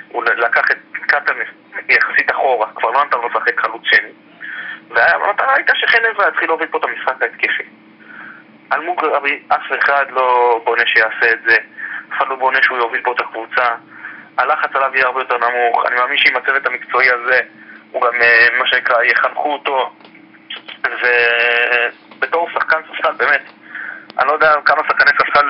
הוא 0.08 0.24
לקח 0.24 0.72
את 0.72 0.78
קטן 0.94 1.34
יחסית 1.90 2.32
אחורה, 2.32 2.68
כבר 2.76 2.92
לא 2.92 3.06
נתן 3.06 3.18
לו 3.18 3.28
לשחק 3.28 3.60
חלוץ 3.60 3.82
שני. 3.86 4.10
והמטרה 4.90 5.56
הייתה 5.56 5.74
שחן 5.76 6.06
עזרא 6.06 6.28
יתחיל 6.28 6.48
להוביל 6.48 6.68
פה 6.68 6.78
את 6.78 6.84
המשחק 6.84 7.22
ההתקפי. 7.22 7.64
אלמוג 8.74 9.04
רבי, 9.04 9.44
אף 9.48 9.72
אחד 9.80 10.06
לא 10.12 10.62
בונה 10.66 10.84
שיעשה 10.86 11.32
את 11.32 11.40
זה, 11.48 11.56
אף 11.56 12.18
אחד 12.18 12.28
לא 12.30 12.36
בונה 12.36 12.60
שהוא 12.64 12.78
יוביל 12.78 13.02
פה 13.02 13.12
את 13.12 13.20
הקבוצה. 13.20 13.76
הלחץ 14.38 14.76
עליו 14.76 14.92
יהיה 14.94 15.06
הרבה 15.06 15.20
יותר 15.20 15.38
נמוך. 15.38 15.86
אני 15.88 15.96
מאמין 15.96 16.18
שעם 16.18 16.36
הצוות 16.36 16.66
המקצועי 16.66 17.10
הזה, 17.12 17.40
הוא 17.92 18.02
גם, 18.02 18.22
אה, 18.22 18.48
מה 18.60 18.68
שנקרא, 18.68 19.04
יחנכו 19.04 19.54
אותו. 19.54 19.92
ובתור 21.02 22.50
שחקן 22.54 22.78
ספסל, 22.88 23.14
באמת, 23.18 23.42
אני 24.20 24.28
לא 24.28 24.34
יודע 24.34 24.54
כמה 24.66 24.82
שחקני 24.88 25.12
ספסל 25.12 25.46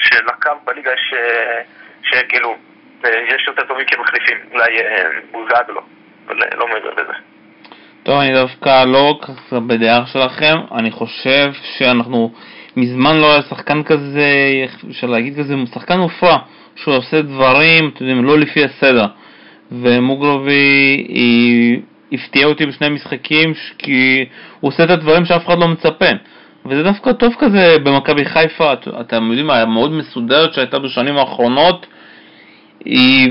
של 0.00 0.28
הקו 0.28 0.50
בליגה 0.64 0.90
יש, 0.92 1.14
אה, 1.16 1.62
שכאילו, 2.02 2.56
אה, 3.04 3.10
יש 3.10 3.46
יותר 3.46 3.62
טובים 3.62 3.86
כמחליפים. 3.86 4.38
אולי 4.52 4.76
בוזגלו, 5.30 5.80
לא 6.28 6.68
מעבר 6.68 6.90
לזה. 6.90 7.12
טוב, 8.02 8.20
אני 8.20 8.34
דווקא 8.34 8.84
לא 8.86 9.18
ככה 9.22 9.60
בדעה 9.60 10.06
שלכם, 10.06 10.56
אני 10.78 10.90
חושב 10.90 11.52
שאנחנו 11.78 12.32
מזמן 12.76 13.16
לא 13.20 13.32
היה 13.32 13.42
שחקן 13.42 13.82
כזה, 13.82 14.28
אפשר 14.90 15.06
להגיד 15.06 15.38
כזה, 15.38 15.54
שחקן 15.74 15.96
מופרע. 15.96 16.38
שהוא 16.82 16.94
עושה 16.94 17.22
דברים, 17.22 17.90
אתם 17.94 18.04
יודעים, 18.04 18.24
לא 18.24 18.38
לפי 18.38 18.64
הסדר. 18.64 19.06
ומוגלובי 19.72 21.06
הפתיע 22.12 22.46
אותי 22.46 22.66
בשני 22.66 22.88
משחקים 22.88 23.52
כי 23.78 24.24
הוא 24.60 24.68
עושה 24.68 24.84
את 24.84 24.90
הדברים 24.90 25.24
שאף 25.24 25.46
אחד 25.46 25.58
לא 25.58 25.68
מצפה. 25.68 26.10
וזה 26.66 26.82
דווקא 26.82 27.12
טוב 27.12 27.34
כזה 27.38 27.76
במכבי 27.84 28.24
חיפה, 28.24 28.72
אתם 29.00 29.28
יודעים, 29.28 29.50
היה 29.50 29.66
מאוד 29.66 29.92
מסודרת 29.92 30.54
שהייתה 30.54 30.78
בשנים 30.78 31.16
האחרונות, 31.16 31.86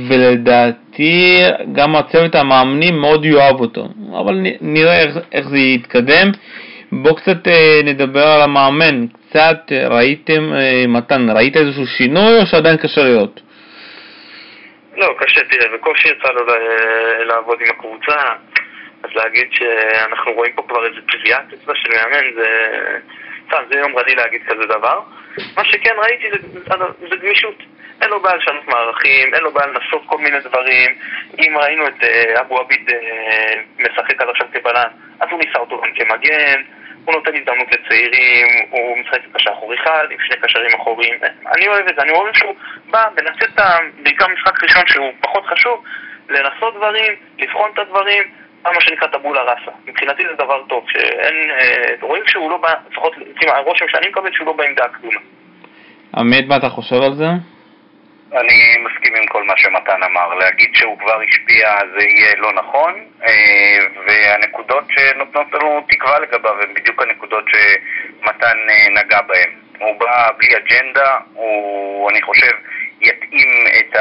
ולדעתי 0.08 1.41
גם 1.74 1.96
הצוות 1.96 2.36
המאמנים 2.36 3.01
מאוד 3.01 3.25
יאהב 3.25 3.60
אותו. 3.60 3.88
אבל 4.20 4.46
נראה 4.62 5.00
איך, 5.00 5.18
איך 5.32 5.50
זה 5.50 5.58
יתקדם. 5.58 6.32
בואו 6.91 7.15
קצת 7.15 7.48
אה, 7.48 7.82
נדבר 7.84 8.27
על 8.27 8.41
המאמן. 8.41 9.06
קצת 9.29 9.71
אה, 9.71 9.88
ראיתם, 9.88 10.53
אה, 10.53 10.88
מתן, 10.88 11.29
ראית 11.36 11.57
איזשהו 11.57 11.88
שינוי 11.88 12.38
או 12.41 12.45
שעדיין 12.45 12.77
קשה 12.77 13.01
להיות? 13.01 13.41
לא, 14.98 15.07
קשה, 15.19 15.41
תראה, 15.50 15.67
בקושי 15.74 16.07
יצא 16.07 16.31
לו 16.33 16.41
לעבוד 17.25 17.57
עם 17.62 17.67
הקבוצה, 17.69 18.19
אז 19.03 19.09
להגיד 19.15 19.48
שאנחנו 19.51 20.33
רואים 20.33 20.51
פה 20.55 20.63
כבר 20.67 20.86
איזה 20.86 21.01
טביעת 21.12 21.53
אצבע 21.53 21.74
של 21.75 21.89
מאמן, 21.89 22.25
זה... 22.36 22.48
סתם, 23.48 23.63
זה 23.71 23.79
יום 23.79 23.98
רדי 23.98 24.15
להגיד 24.15 24.41
כזה 24.48 24.65
דבר. 24.65 25.00
מה 25.57 25.65
שכן 25.65 25.95
ראיתי 25.98 26.29
זה, 26.31 26.38
זה 27.09 27.15
גמישות. 27.15 27.55
אין 28.01 28.09
לו 28.09 28.21
בעיה 28.21 28.36
לשנות 28.36 28.67
מערכים, 28.67 29.33
אין 29.33 29.43
לו 29.43 29.51
בעיה 29.51 29.67
לנסות 29.67 30.01
כל 30.05 30.17
מיני 30.17 30.39
דברים. 30.39 30.95
אם 31.39 31.57
ראינו 31.57 31.88
את 31.88 32.03
אבו 32.39 32.59
עביד 32.59 32.89
משחק 33.79 34.21
עד 34.21 34.29
עכשיו 34.29 34.48
כבלן, 34.53 34.88
אז 35.19 35.27
הוא 35.31 35.39
ניסה 35.39 35.59
אותו 35.59 35.81
גם 35.81 35.89
כמגן. 35.95 36.62
הוא 37.09 37.15
נותן 37.15 37.31
הזדמנות 37.35 37.67
לצעירים, 37.71 38.47
הוא 38.69 38.97
משחק 38.97 39.19
קשר 39.33 39.51
אחורי 39.51 39.77
אחד 39.83 40.05
עם 40.11 40.17
שני 40.27 40.37
קשרים 40.37 40.75
אחוריים. 40.75 41.15
אני 41.55 41.67
אוהב 41.67 41.87
את 41.87 41.95
זה, 41.95 42.01
אני 42.01 42.11
אוהב 42.11 42.35
שהוא 42.35 42.55
בא 42.89 43.03
מנצל 43.17 43.45
את 43.53 43.59
ה... 43.59 43.77
בעיקר 44.03 44.25
משחק 44.27 44.63
ראשון 44.63 44.83
שהוא 44.87 45.11
פחות 45.21 45.45
חשוב, 45.45 45.83
לנסות 46.29 46.75
דברים, 46.75 47.13
לבחון 47.39 47.69
את 47.73 47.79
הדברים, 47.79 48.23
מה 48.63 48.81
שנקרא 48.81 49.07
טבולה 49.07 49.41
ראסה. 49.41 49.71
מבחינתי 49.85 50.23
זה 50.29 50.35
דבר 50.43 50.63
טוב, 50.69 50.85
שאין... 50.87 51.49
אה, 51.51 51.93
רואים 52.01 52.23
שהוא 52.27 52.51
לא 52.51 52.57
בא, 52.57 52.73
לפחות 52.91 53.13
הרושם 53.47 53.85
שאני 53.87 54.07
מקבל, 54.07 54.29
שהוא 54.33 54.47
לא 54.47 54.53
בעמדה 54.53 54.85
הקדומה. 54.85 55.19
עמית, 56.17 56.47
מה 56.47 56.57
אתה 56.57 56.69
חושב 56.69 57.01
על 57.01 57.13
זה? 57.13 57.25
אני 58.33 58.77
מסכים 58.86 59.15
עם 59.15 59.27
כל 59.27 59.43
מה 59.43 59.53
שמתן 59.57 60.03
אמר. 60.03 60.33
להגיד 60.33 60.69
שהוא 60.74 61.00
כבר 61.00 61.21
השפיע 61.21 61.77
זה 61.93 62.03
יהיה 62.03 62.36
לא 62.38 62.53
נכון, 62.53 62.93
אה, 63.27 63.79
והנקודות 64.07 64.83
שנותנות 64.89 65.48
לנו 65.53 65.81
תקווה 65.89 66.19
לגביו 66.19 66.62
הן 66.62 66.74
בדיוק 66.74 67.01
הנקודות 67.01 67.45
שמתן 67.50 68.57
אה, 68.69 69.01
נגע 69.03 69.21
בהן. 69.21 69.50
הוא 69.79 70.00
בא 70.00 70.29
בלי 70.38 70.48
אג'נדה, 70.57 71.17
הוא, 71.33 72.09
אני 72.09 72.21
חושב, 72.21 72.51
יתאים 73.01 73.50
את 73.79 73.95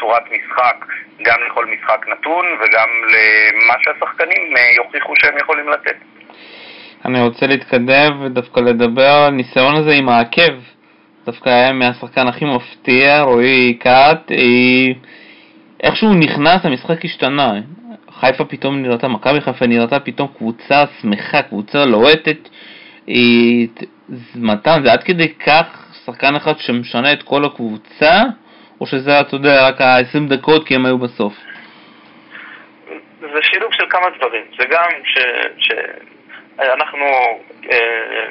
צורת 0.00 0.22
משחק 0.30 0.84
גם 1.22 1.36
לכל 1.46 1.66
משחק 1.66 2.06
נתון 2.08 2.46
וגם 2.60 2.88
למה 3.08 3.74
שהשחקנים 3.78 4.56
אה, 4.56 4.70
יוכיחו 4.76 5.12
שהם 5.16 5.38
יכולים 5.38 5.68
לתת. 5.68 5.96
אני 7.04 7.20
רוצה 7.20 7.46
להתקדם 7.46 8.22
ודווקא 8.24 8.60
לדבר 8.60 9.08
על 9.08 9.32
הניסיון 9.32 9.76
הזה 9.76 9.90
עם 9.90 10.08
העקב. 10.08 10.75
דווקא 11.26 11.48
היה 11.48 11.72
מהשחקן 11.72 12.26
הכי 12.26 12.44
מפתיע, 12.44 13.20
רועי 13.20 13.74
קאט, 13.74 14.30
איך 15.82 15.96
שהוא 15.96 16.14
נכנס 16.14 16.64
המשחק 16.64 17.04
השתנה, 17.04 17.52
חיפה 18.20 18.44
פתאום 18.44 18.82
נראתה, 18.82 19.08
מכבי 19.08 19.40
חיפה 19.40 19.66
נראתה 19.66 20.00
פתאום 20.00 20.28
קבוצה 20.38 20.84
שמחה, 21.00 21.42
קבוצה 21.42 21.84
לוהטת, 21.84 22.48
מתן, 24.36 24.82
זה 24.84 24.92
עד 24.92 25.02
כדי 25.02 25.34
כך 25.34 25.92
שחקן 26.04 26.36
אחד 26.36 26.52
שמשנה 26.58 27.12
את 27.12 27.22
כל 27.22 27.44
הקבוצה, 27.44 28.22
או 28.80 28.86
שזה, 28.86 29.20
אתה 29.20 29.36
יודע, 29.36 29.68
רק 29.68 29.80
ה-20 29.80 30.28
דקות 30.28 30.66
כי 30.66 30.74
הם 30.74 30.86
היו 30.86 30.98
בסוף? 30.98 31.34
זה 33.20 33.38
שילוב 33.42 33.72
של 33.72 33.84
כמה 33.90 34.06
דברים, 34.18 34.42
זה 34.58 34.64
גם 34.70 34.90
שאנחנו 36.58 37.06
אה, 37.72 38.26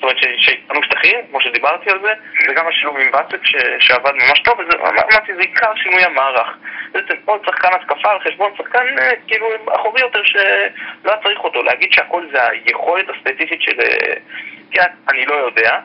זאת 0.00 0.02
אומרת 0.02 0.16
שהתפנו 0.38 0.82
שטחים, 0.82 1.18
כמו 1.30 1.40
שדיברתי 1.40 1.90
על 1.90 2.00
זה, 2.02 2.12
וגם 2.48 2.68
השילוב 2.68 2.96
עם 2.96 3.10
ואצק 3.12 3.40
שעבד 3.78 4.12
ממש 4.14 4.40
טוב, 4.40 4.58
ואמרתי, 4.58 5.34
זה 5.34 5.40
עיקר 5.40 5.74
שינוי 5.76 6.04
המערך. 6.04 6.48
זה 6.92 7.00
עוד 7.24 7.40
שחקן 7.46 7.68
התקפה 7.72 8.10
על 8.10 8.20
חשבון 8.20 8.52
שחקן 8.58 8.98
אה, 8.98 9.12
כאילו 9.26 9.46
אחורי 9.74 10.00
יותר 10.00 10.22
שלא 10.24 11.12
צריך 11.22 11.38
אותו. 11.44 11.62
להגיד 11.62 11.92
שהכל 11.92 12.22
זה 12.32 12.48
היכולת 12.48 13.06
הספציפית 13.08 13.62
של 13.62 13.76
כן, 14.70 14.86
אני 15.08 15.26
לא 15.26 15.34
יודע, 15.34 15.78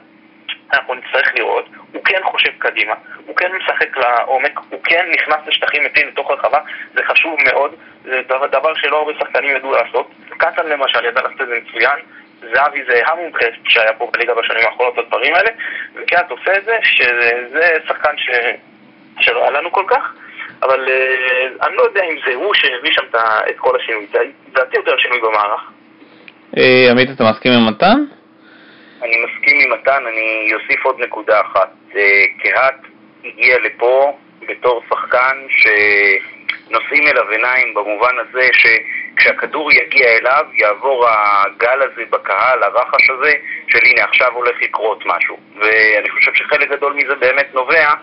אנחנו 0.74 0.96
נצטרך 0.96 1.36
לראות, 1.36 1.70
הוא 1.94 2.04
כן 2.04 2.20
חושב 2.24 2.50
קדימה, 2.58 2.94
הוא 3.26 3.36
כן 3.36 3.52
משחק 3.56 3.98
לעומק, 3.98 4.60
הוא 4.70 4.84
כן 4.84 5.06
נכנס 5.12 5.48
לשטחים 5.48 5.84
מתים 5.84 6.08
לתוך 6.08 6.30
הרחבה, 6.30 6.60
זה 6.94 7.04
חשוב 7.04 7.38
מאוד, 7.44 7.76
זה 8.04 8.22
דבר 8.52 8.74
שלא 8.76 8.98
הרבה 8.98 9.12
שחקנים 9.20 9.56
ידעו 9.56 9.72
לעשות. 9.72 10.12
קטן 10.38 10.68
למשל 10.68 11.06
ידע 11.06 11.22
לעשות 11.22 11.42
את 11.42 11.48
זה 11.48 11.60
מצוין, 11.66 12.00
זהבי 12.54 12.84
זה 12.88 13.02
המומחה 13.08 13.46
שהיה 13.68 13.94
פה 13.94 14.10
בליגה 14.14 14.34
בשנים 14.34 14.66
האחרונות 14.66 14.96
בדברים 14.96 15.36
האלה, 15.36 15.50
וקיאט 15.96 16.32
עושה 16.32 16.58
את 16.58 16.66
זה, 16.66 16.78
שזה 16.84 17.78
שחקן 17.88 18.18
ש... 18.18 18.30
שלא 19.20 19.42
היה 19.42 19.52
לנו 19.52 19.72
כל 19.72 19.84
כך, 19.88 20.14
אבל 20.64 20.86
uh, 20.86 21.68
אני 21.68 21.76
לא 21.76 21.84
יודע 21.84 22.04
אם 22.04 22.16
זה 22.26 22.34
הוא 22.34 22.54
שהביא 22.54 22.92
שם 22.94 23.02
את 23.50 23.56
כל 23.58 23.76
השינוי, 23.76 24.08
זה 24.14 24.20
לדעתי 24.48 24.78
יותר 24.78 24.98
שינוי 24.98 25.20
במערך. 25.20 25.62
אה, 26.58 26.92
עמית, 26.92 27.10
אתה 27.16 27.24
מסכים 27.24 27.52
עם 27.52 27.68
מתן? 27.70 27.98
אני 29.02 29.18
מסכים 29.26 29.60
עם 29.60 29.74
מתן, 29.74 30.04
אני 30.08 30.54
אוסיף 30.54 30.86
עוד 30.86 31.00
נקודה 31.00 31.42
אחת. 31.42 31.70
אה, 31.96 32.26
קהת 32.44 32.76
הגיע 33.26 33.58
לפה 33.60 34.18
בתור 34.50 34.84
שחקן 34.90 35.38
שנושאים 35.50 37.08
אליו 37.08 37.30
עיניים 37.30 37.74
במובן 37.74 38.16
הזה 38.20 38.48
ש... 38.54 38.66
כשהכדור 39.16 39.72
יגיע 39.72 40.08
אליו, 40.18 40.46
יעבור 40.54 41.08
הגל 41.10 41.82
הזה 41.82 42.06
בקהל, 42.10 42.64
הרחש 42.64 43.10
הזה, 43.10 43.34
של 43.68 43.80
הנה 43.86 44.04
עכשיו 44.04 44.34
הולך 44.34 44.62
לקרות 44.62 45.04
משהו. 45.06 45.40
ואני 45.56 46.10
חושב 46.10 46.34
שחלק 46.34 46.70
גדול 46.70 46.94
מזה 46.94 47.16
באמת 47.16 47.54
נובע 47.54 47.94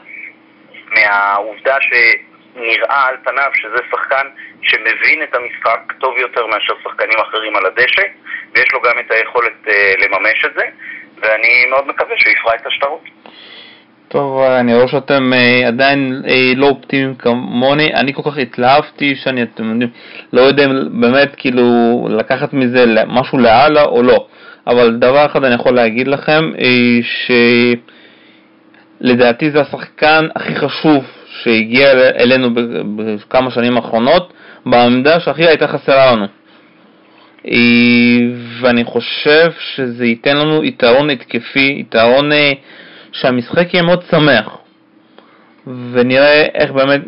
מהעובדה 0.90 1.76
שנראה 1.80 3.08
על 3.08 3.16
פניו 3.24 3.50
שזה 3.54 3.78
שחקן 3.90 4.26
שמבין 4.62 5.22
את 5.22 5.34
המשחק 5.34 5.92
טוב 6.00 6.18
יותר 6.18 6.46
מאשר 6.46 6.74
שחקנים 6.84 7.18
אחרים 7.18 7.56
על 7.56 7.66
הדשא, 7.66 8.02
ויש 8.54 8.72
לו 8.72 8.80
גם 8.80 8.98
את 8.98 9.10
היכולת 9.10 9.52
uh, 9.64 9.70
לממש 9.98 10.44
את 10.44 10.54
זה, 10.54 10.64
ואני 11.16 11.66
מאוד 11.70 11.86
מקווה 11.86 12.14
שהוא 12.18 12.32
יפרע 12.32 12.54
את 12.54 12.66
השטרות. 12.66 13.04
טוב, 14.08 14.40
אני 14.40 14.74
רואה 14.74 14.88
שאתם 14.88 15.32
אה, 15.32 15.68
עדיין 15.68 16.22
אה, 16.28 16.52
לא 16.56 16.66
אופטימיים 16.66 17.14
כמוני, 17.14 17.94
אני 17.94 18.14
כל 18.14 18.22
כך 18.30 18.38
התלהבתי 18.38 19.14
שאני, 19.16 19.42
אתם 19.42 19.70
יודעים, 19.70 19.90
לא 20.32 20.40
יודע 20.40 20.64
אם 20.64 21.00
באמת 21.00 21.34
כאילו 21.36 22.08
לקחת 22.10 22.52
מזה 22.52 22.84
משהו 23.06 23.38
לאללה 23.38 23.84
או 23.84 24.02
לא, 24.02 24.26
אבל 24.66 24.96
דבר 24.96 25.26
אחד 25.26 25.44
אני 25.44 25.54
יכול 25.54 25.74
להגיד 25.74 26.08
לכם, 26.08 26.50
אה, 26.58 26.98
שלדעתי 29.00 29.50
זה 29.50 29.60
השחקן 29.60 30.26
הכי 30.36 30.56
חשוב 30.56 31.04
שהגיע 31.42 31.92
אלינו 31.92 32.48
בכמה 32.96 33.50
שנים 33.50 33.76
האחרונות, 33.76 34.32
בעמדה 34.66 35.20
שהכי 35.20 35.46
הייתה 35.46 35.68
חסרה 35.68 36.12
לנו. 36.12 36.26
ואני 38.60 38.84
חושב 38.84 39.52
שזה 39.74 40.06
ייתן 40.06 40.36
לנו 40.36 40.64
יתרון 40.64 41.10
התקפי, 41.10 41.76
יתרון... 41.80 42.30
שהמשחק 43.12 43.74
יהיה 43.74 43.82
מאוד 43.82 44.02
שמח. 44.10 44.58
ונראה 45.66 46.42
איך 46.54 46.70
באמת 46.70 47.00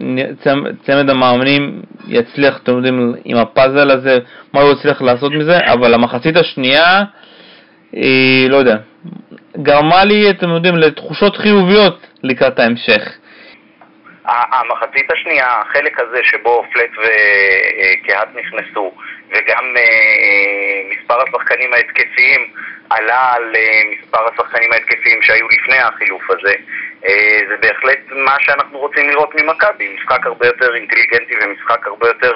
צמד 0.83 1.11
המאמנים 1.11 1.83
יצליח, 2.09 2.61
אתם 2.63 2.73
יודעים, 2.73 3.15
עם 3.25 3.37
הפאזל 3.37 3.91
הזה, 3.91 4.19
מה 4.53 4.61
הוא 4.61 4.73
יצליח 4.73 5.03
לעשות 5.03 5.33
מזה, 5.33 5.59
אבל 5.73 5.95
המחצית 5.95 6.37
השנייה, 6.37 7.03
היא, 7.93 8.51
לא 8.51 8.57
יודע, 8.57 8.77
גרמה 9.57 10.05
לי, 10.05 10.31
אתם 10.31 10.49
יודעים, 10.49 10.77
לתחושות 10.77 11.37
חיוביות 11.37 12.07
לקראת 12.23 12.59
ההמשך. 12.59 13.19
המחצית 14.25 15.13
השנייה, 15.13 15.47
החלק 15.47 16.01
הזה 16.01 16.19
שבו 16.23 16.65
פלט 16.73 16.91
וקהת 16.99 18.29
נכנסו, 18.35 18.93
וגם 19.31 19.65
אה, 19.77 20.83
מספר 20.91 21.15
השחקנים 21.23 21.73
ההתקפיים 21.73 22.41
עלה 22.91 23.33
על 23.35 23.53
אה, 23.57 23.83
מספר 23.93 24.19
השחקנים 24.33 24.73
ההתקפיים 24.73 25.23
שהיו 25.23 25.47
לפני 25.49 25.79
החילוף 25.79 26.23
הזה, 26.31 26.55
אה, 27.07 27.39
זה 27.49 27.57
בהחלט 27.61 27.99
מה 28.11 28.37
שאנחנו 28.41 28.79
רוצים 28.79 29.11
לראות 29.11 29.35
ממכבי, 29.35 29.95
משחק 29.95 30.27
הרבה 30.27 30.47
יותר 30.47 30.75
אינטליגנטי 30.75 31.35
ומשחק 31.43 31.87
הרבה 31.87 32.09
יותר 32.09 32.33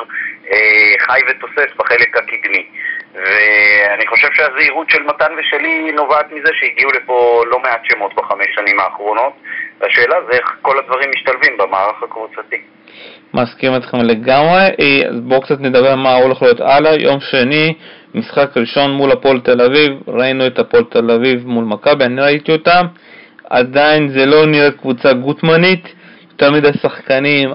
חי 1.00 1.20
ותוסס 1.28 1.76
בחלק 1.76 2.16
הקדמי. 2.16 2.66
ואני 3.14 4.06
חושב 4.06 4.28
שהזהירות 4.32 4.90
של 4.90 5.02
מתן 5.02 5.32
ושלי 5.38 5.92
נובעת 5.92 6.32
מזה 6.32 6.50
שהגיעו 6.52 6.90
לפה 6.90 7.42
לא 7.50 7.58
מעט 7.58 7.80
שמות 7.84 8.14
בחמש 8.14 8.46
שנים 8.54 8.80
האחרונות, 8.80 9.32
והשאלה 9.80 10.16
זה 10.30 10.32
איך 10.32 10.56
כל 10.62 10.78
הדברים 10.78 11.10
משתלבים 11.10 11.58
במערך 11.58 12.02
הקבוצתי. 12.02 12.60
מסכים 13.34 13.76
אתכם 13.76 13.98
לגמרי, 13.98 14.62
אה, 14.80 15.08
אז 15.10 15.20
בואו 15.20 15.40
קצת 15.40 15.60
נדבר 15.60 15.94
מה 15.94 16.14
הולך 16.14 16.42
להיות 16.42 16.60
הלאה. 16.60 16.94
יום 16.94 17.20
שני, 17.20 17.74
משחק 18.14 18.56
ראשון 18.56 18.90
מול 18.90 19.12
הפועל 19.12 19.40
תל 19.40 19.62
אביב, 19.62 19.92
ראינו 20.08 20.46
את 20.46 20.58
הפועל 20.58 20.84
תל 20.84 21.10
אביב 21.10 21.46
מול 21.46 21.64
מכבי, 21.64 22.04
אני 22.04 22.20
ראיתי 22.20 22.52
אותם, 22.52 22.86
עדיין 23.50 24.08
זה 24.08 24.26
לא 24.26 24.46
נראה 24.46 24.70
קבוצה 24.70 25.12
גוטמנית, 25.12 25.88
יותר 26.32 26.50
מדי 26.50 26.72
שחקנים, 26.82 27.50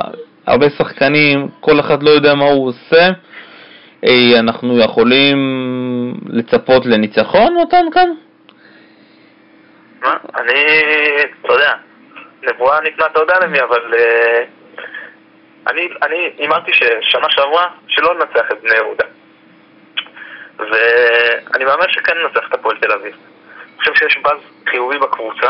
הרבה 0.48 0.70
שחקנים, 0.70 1.48
כל 1.60 1.80
אחד 1.80 2.04
לא 2.04 2.10
יודע 2.10 2.36
מה 2.36 2.46
הוא 2.46 2.68
עושה. 2.68 3.10
אה, 4.06 4.40
אנחנו 4.40 4.80
יכולים 4.80 5.38
לצפות 6.30 6.86
לניצחון 6.86 7.56
אותם 7.56 7.86
כאן? 7.94 8.10
מה? 10.02 10.14
אני, 10.38 10.66
אתה 11.42 11.54
יודע, 11.54 11.72
נבואה 12.44 12.82
ניתנה 12.82 13.06
אתה 13.06 13.20
יודע 13.20 13.34
למי, 13.42 13.62
אבל 13.62 13.94
uh, 13.94 14.64
אני, 16.04 16.46
אמרתי 16.46 16.72
ששנה 16.74 17.28
שעברה 17.30 17.68
שלא 17.88 18.14
ננצח 18.14 18.52
את 18.52 18.62
בני 18.64 18.76
יהודה. 18.76 19.06
ואני 20.60 21.66
מאמין 21.66 21.90
שכן 21.90 22.18
ננצח 22.18 22.48
את 22.50 22.54
הפועל 22.54 22.78
תל 22.78 22.92
אביב. 22.92 23.16
אני 23.70 23.80
חושב 23.80 23.94
שיש 23.96 24.18
באז 24.18 24.38
חיובי 24.70 24.98
בקבוצה, 24.98 25.50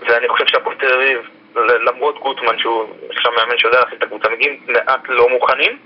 ואני 0.00 0.28
חושב 0.28 0.46
שהפועל 0.46 0.76
תל 0.76 0.94
אביב, 0.94 1.28
למרות 1.56 2.18
גוטמן, 2.18 2.58
שהוא 2.58 2.94
עכשיו 3.10 3.32
מאמן 3.32 3.58
שיודע 3.58 3.80
להכין 3.80 3.98
את 3.98 4.02
הקבוצה, 4.02 4.28
מגיעים 4.28 4.60
מעט 4.68 5.00
לא 5.08 5.28
מוכנים. 5.28 5.78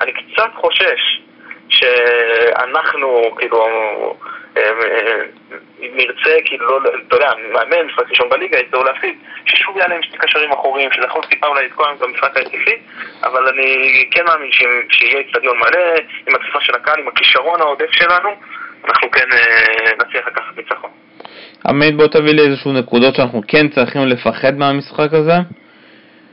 אני 0.00 0.12
קצת 0.12 0.50
חושש 0.54 1.22
שאנחנו, 1.68 3.30
כאילו, 3.38 3.66
נרצה, 5.80 6.36
כאילו, 6.44 6.78
לא, 6.80 6.90
אתה 7.08 7.16
יודע, 7.16 7.30
מאמן, 7.52 7.86
משחק 7.86 8.10
ראשון 8.10 8.28
בליגה, 8.28 8.58
יצטרכו 8.58 8.84
להפסיד, 8.84 9.14
ששוב 9.46 9.76
יעלה 9.76 9.94
עם 9.94 10.02
שני 10.02 10.18
קשרים 10.18 10.52
אחוריים, 10.52 10.90
שזה 10.92 11.04
יכול 11.06 11.22
טיפה 11.30 11.46
אולי 11.46 11.66
לתקוע 11.66 11.86
במשחק 12.00 12.36
ההתקפי, 12.36 12.76
אבל 13.22 13.48
אני 13.48 14.08
כן 14.10 14.24
מאמין 14.24 14.50
שיהיה 14.88 15.20
אצטדיון 15.20 15.58
מלא, 15.58 15.80
עם 16.28 16.34
התפיסה 16.34 16.60
של 16.60 16.74
הקהל, 16.74 17.00
עם 17.00 17.08
הכישרון 17.08 17.60
העודף 17.60 17.90
שלנו, 17.90 18.30
אנחנו 18.84 19.10
כן 19.10 19.26
אה, 19.32 19.92
נצליח 20.00 20.26
לקחת 20.26 20.56
ניצחון. 20.56 20.90
עמית, 21.66 21.96
בוא 21.96 22.06
תביא 22.06 22.32
לי 22.32 22.42
איזשהו 22.42 22.72
נקודות 22.72 23.14
שאנחנו 23.14 23.42
כן 23.48 23.68
צריכים 23.68 24.06
לפחד 24.06 24.58
מהמשחק 24.58 25.12
הזה. 25.12 25.36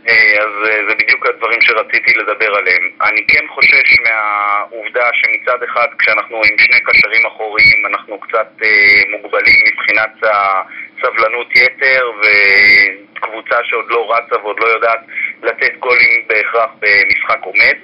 אה, 0.10 0.44
אז 0.44 0.70
אה, 0.70 0.80
זה 0.88 0.96
בדיוק 0.96 1.26
הדברים 1.26 1.62
שרציתי 1.62 2.14
לדבר 2.14 2.56
עליהם. 2.58 2.90
אני 3.02 3.26
כן 3.28 3.48
חושש 3.48 4.00
מהעובדה 4.06 5.10
שמצד 5.14 5.64
אחד 5.64 5.88
כשאנחנו 6.00 6.38
עם 6.38 6.58
שני 6.58 6.80
קשרים 6.80 7.26
אחוריים 7.26 7.86
אנחנו 7.86 8.20
קצת 8.20 8.48
אה, 8.64 9.02
מוגבלים 9.10 9.60
מבחינת 9.68 10.14
הסבלנות 10.24 11.56
יתר 11.56 12.12
וקבוצה 12.22 13.58
שעוד 13.64 13.86
לא 13.90 14.14
רצה 14.14 14.36
ועוד 14.42 14.60
לא 14.60 14.68
יודעת 14.68 15.00
לתת 15.44 15.76
גולים 15.80 16.24
בהכרח 16.28 16.70
במשחק 16.80 17.40
עומד. 17.42 17.76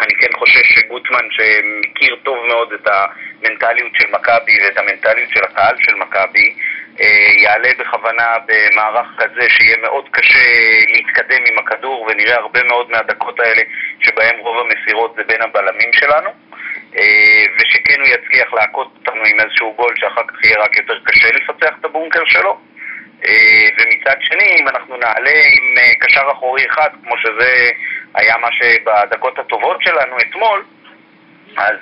אני 0.00 0.14
כן 0.20 0.38
חושש 0.38 0.74
שגוטמן, 0.74 1.26
שמכיר 1.30 2.16
טוב 2.22 2.46
מאוד 2.46 2.72
את 2.72 2.86
המנטליות 2.86 3.92
של 3.94 4.10
מכבי 4.10 4.58
ואת 4.64 4.78
המנטליות 4.78 5.30
של 5.30 5.44
הקהל 5.44 5.74
של 5.78 5.94
מכבי, 5.94 6.54
יעלה 7.36 7.68
בכוונה 7.78 8.36
במערך 8.46 9.06
כזה 9.18 9.48
שיהיה 9.48 9.76
מאוד 9.76 10.08
קשה 10.10 10.38
להתקדם 10.88 11.42
עם 11.46 11.58
הכדור 11.58 12.06
ונראה 12.10 12.36
הרבה 12.36 12.62
מאוד 12.62 12.90
מהדקות 12.90 13.40
האלה 13.40 13.62
שבהם 14.00 14.38
רוב 14.38 14.56
המסירות 14.58 15.14
זה 15.16 15.22
בין 15.24 15.42
הבלמים 15.42 15.92
שלנו. 15.92 16.30
אה, 16.96 17.44
ושכן 17.56 18.00
הוא 18.00 18.08
יצליח 18.08 18.54
להכות 18.54 18.92
אותנו 18.98 19.24
עם 19.24 19.40
איזשהו 19.40 19.74
גול 19.76 19.94
שאחר 19.96 20.22
כך 20.28 20.44
יהיה 20.44 20.58
רק 20.58 20.76
יותר 20.76 20.94
קשה 21.04 21.28
לפצח 21.32 21.74
את 21.80 21.84
הבונקר 21.84 22.22
שלו. 22.26 22.58
אה, 23.24 23.66
ומצד 23.78 24.16
שני, 24.20 24.56
אם 24.60 24.68
אנחנו 24.68 24.96
נעלה 24.96 25.30
עם 25.30 25.74
קשר 26.00 26.22
אחורי 26.32 26.66
אחד, 26.66 26.88
כמו 27.04 27.18
שזה 27.18 27.70
היה 28.14 28.36
מה 28.38 28.48
שבדקות 28.52 29.38
הטובות 29.38 29.82
שלנו 29.82 30.16
אתמול, 30.18 30.64
אז 31.56 31.78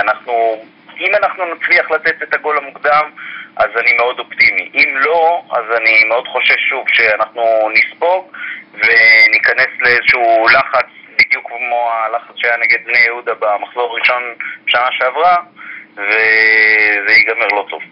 אנחנו, 0.00 0.64
אם 1.00 1.14
אנחנו 1.14 1.44
נצליח 1.54 1.90
לתת 1.90 2.22
את 2.22 2.34
הגול 2.34 2.58
המוקדם, 2.58 3.10
אז 3.56 3.70
אני 3.76 3.92
מאוד 3.96 4.18
אופטימי. 4.18 4.70
אם 4.74 4.96
לא, 4.96 5.42
אז 5.50 5.64
אני 5.76 6.04
מאוד 6.08 6.28
חושש 6.28 6.68
שוב 6.68 6.84
שאנחנו 6.88 7.42
נספוג 7.74 8.32
וניכנס 8.74 9.68
לאיזשהו 9.80 10.46
לחץ 10.54 10.86
בדיוק 11.18 11.46
כמו 11.46 11.90
הלחץ 11.90 12.34
שהיה 12.36 12.56
נגד 12.56 12.84
בני 12.86 12.98
יהודה 12.98 13.32
במחזור 13.34 13.92
הראשון 13.92 14.22
בשנה 14.66 14.86
שעברה, 14.90 15.36
וזה 15.92 17.12
ייגמר 17.12 17.46
לא 17.46 17.66
טוב. 17.70 17.82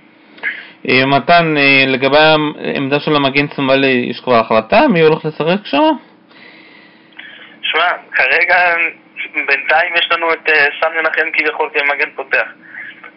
אה, 0.88 1.06
מתן, 1.06 1.56
אה, 1.56 1.84
לגבי 1.86 2.18
העמדה 2.18 3.00
של 3.00 3.16
המגן 3.16 3.46
שמאלי, 3.56 4.06
יש 4.10 4.20
כבר 4.20 4.34
החלטה? 4.34 4.88
מי 4.88 5.00
הולך 5.00 5.24
לשחק 5.24 5.64
שם? 5.64 5.92
שמע, 7.62 7.90
כרגע 8.12 8.74
בינתיים 9.34 9.94
יש 9.96 10.08
לנו 10.12 10.32
את 10.32 10.48
אה, 10.48 10.66
סן 10.80 10.96
מנחם 10.98 11.30
כביכול 11.32 11.70
כמגן 11.74 12.10
פותח. 12.16 12.46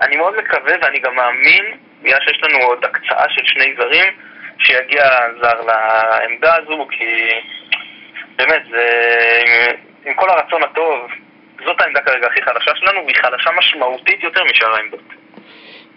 אני 0.02 0.18
מאוד 0.18 0.34
מקווה 0.38 0.74
ואני 0.82 1.00
גם 1.00 1.16
מאמין 1.16 1.66
בגלל 2.02 2.20
שיש 2.24 2.42
לנו 2.44 2.66
עוד 2.66 2.86
הקצאה 2.86 3.30
של 3.30 3.42
שני 3.46 3.74
זרים, 3.78 4.14
שיגיע 4.60 5.04
זר 5.42 5.62
לעמדה 5.62 6.56
הזו, 6.56 6.88
כי 6.92 7.30
באמת, 8.38 8.62
זה, 8.72 8.86
עם, 9.46 9.76
עם 10.06 10.14
כל 10.14 10.30
הרצון 10.30 10.64
הטוב, 10.64 11.08
זאת 11.66 11.82
העמדה 11.82 12.02
כרגע 12.02 12.28
הכי 12.28 12.42
חלשה 12.42 12.72
שלנו, 12.76 13.06
והיא 13.06 13.16
חלשה 13.22 13.50
משמעותית 13.58 14.24
יותר 14.24 14.44
משאר 14.44 14.76
העמדות. 14.76 15.14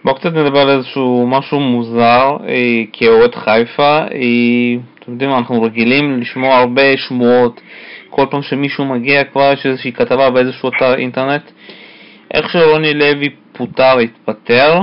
בואו 0.03 0.15
קצת 0.15 0.33
נדבר 0.33 0.59
על 0.59 0.69
איזשהו 0.69 1.27
משהו 1.27 1.59
מוזר 1.59 2.37
אה, 2.47 2.83
כאוהד 2.93 3.35
חיפה. 3.35 3.97
אה, 3.97 4.81
אתם 4.99 5.11
יודעים, 5.11 5.31
אנחנו 5.31 5.61
רגילים 5.63 6.21
לשמוע 6.21 6.55
הרבה 6.57 6.97
שמועות. 6.97 7.61
כל 8.09 8.25
פעם 8.31 8.41
שמישהו 8.41 8.85
מגיע 8.85 9.23
כבר 9.23 9.53
יש 9.53 9.65
איזושהי 9.65 9.93
כתבה 9.93 10.29
באיזשהו 10.29 10.69
אתר 10.69 10.95
אינטרנט. 10.95 11.51
איך 12.33 12.49
שרוני 12.49 12.93
לוי 12.93 13.35
פוטר, 13.53 13.97
התפטר, 13.97 14.79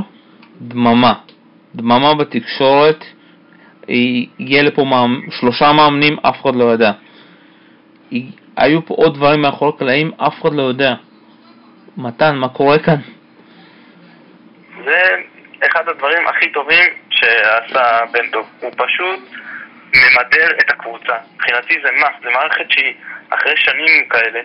דממה. 0.60 1.14
דממה 1.74 2.14
בתקשורת, 2.14 3.04
הגיע 4.40 4.62
לפה 4.62 4.84
מאמ... 4.84 5.20
שלושה 5.30 5.72
מאמנים, 5.72 6.16
אף 6.22 6.42
אחד 6.42 6.56
לא 6.56 6.64
יודע. 6.64 6.92
היו 8.56 8.86
פה 8.86 8.94
עוד 8.94 9.14
דברים 9.14 9.42
מאחורי 9.42 9.72
הקלעים, 9.76 10.10
אף 10.16 10.42
אחד 10.42 10.52
לא 10.52 10.62
יודע. 10.62 10.94
מתן, 11.96 12.36
מה 12.36 12.48
קורה 12.48 12.78
כאן? 12.78 13.00
זה 14.84 15.02
אחד 15.66 15.88
הדברים 15.88 16.28
הכי 16.28 16.52
טובים 16.52 16.84
שעשה 17.10 18.00
בן 18.12 18.30
דב. 18.30 18.44
הוא 18.60 18.70
פשוט 18.76 19.20
ממדר 19.94 20.50
את 20.60 20.70
הקבוצה. 20.70 21.14
מבחינתי 21.34 21.74
זה 21.82 21.88
מס, 21.92 22.22
זה 22.22 22.30
מערכת 22.30 22.70
שהיא 22.70 22.94
אחרי 23.30 23.52
שנים 23.56 24.08
כאלה 24.08 24.40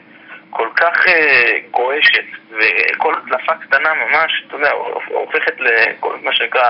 כל 0.53 0.69
כך 0.75 1.07
אה, 1.07 1.57
גועשת, 1.71 2.25
וכל 2.51 3.13
הדלפה 3.15 3.53
קטנה 3.55 3.93
ממש, 3.93 4.43
אתה 4.47 4.55
יודע, 4.55 4.71
הופכת 5.07 5.59
לכל 5.59 6.17
מה 6.21 6.33
שנקרא, 6.33 6.69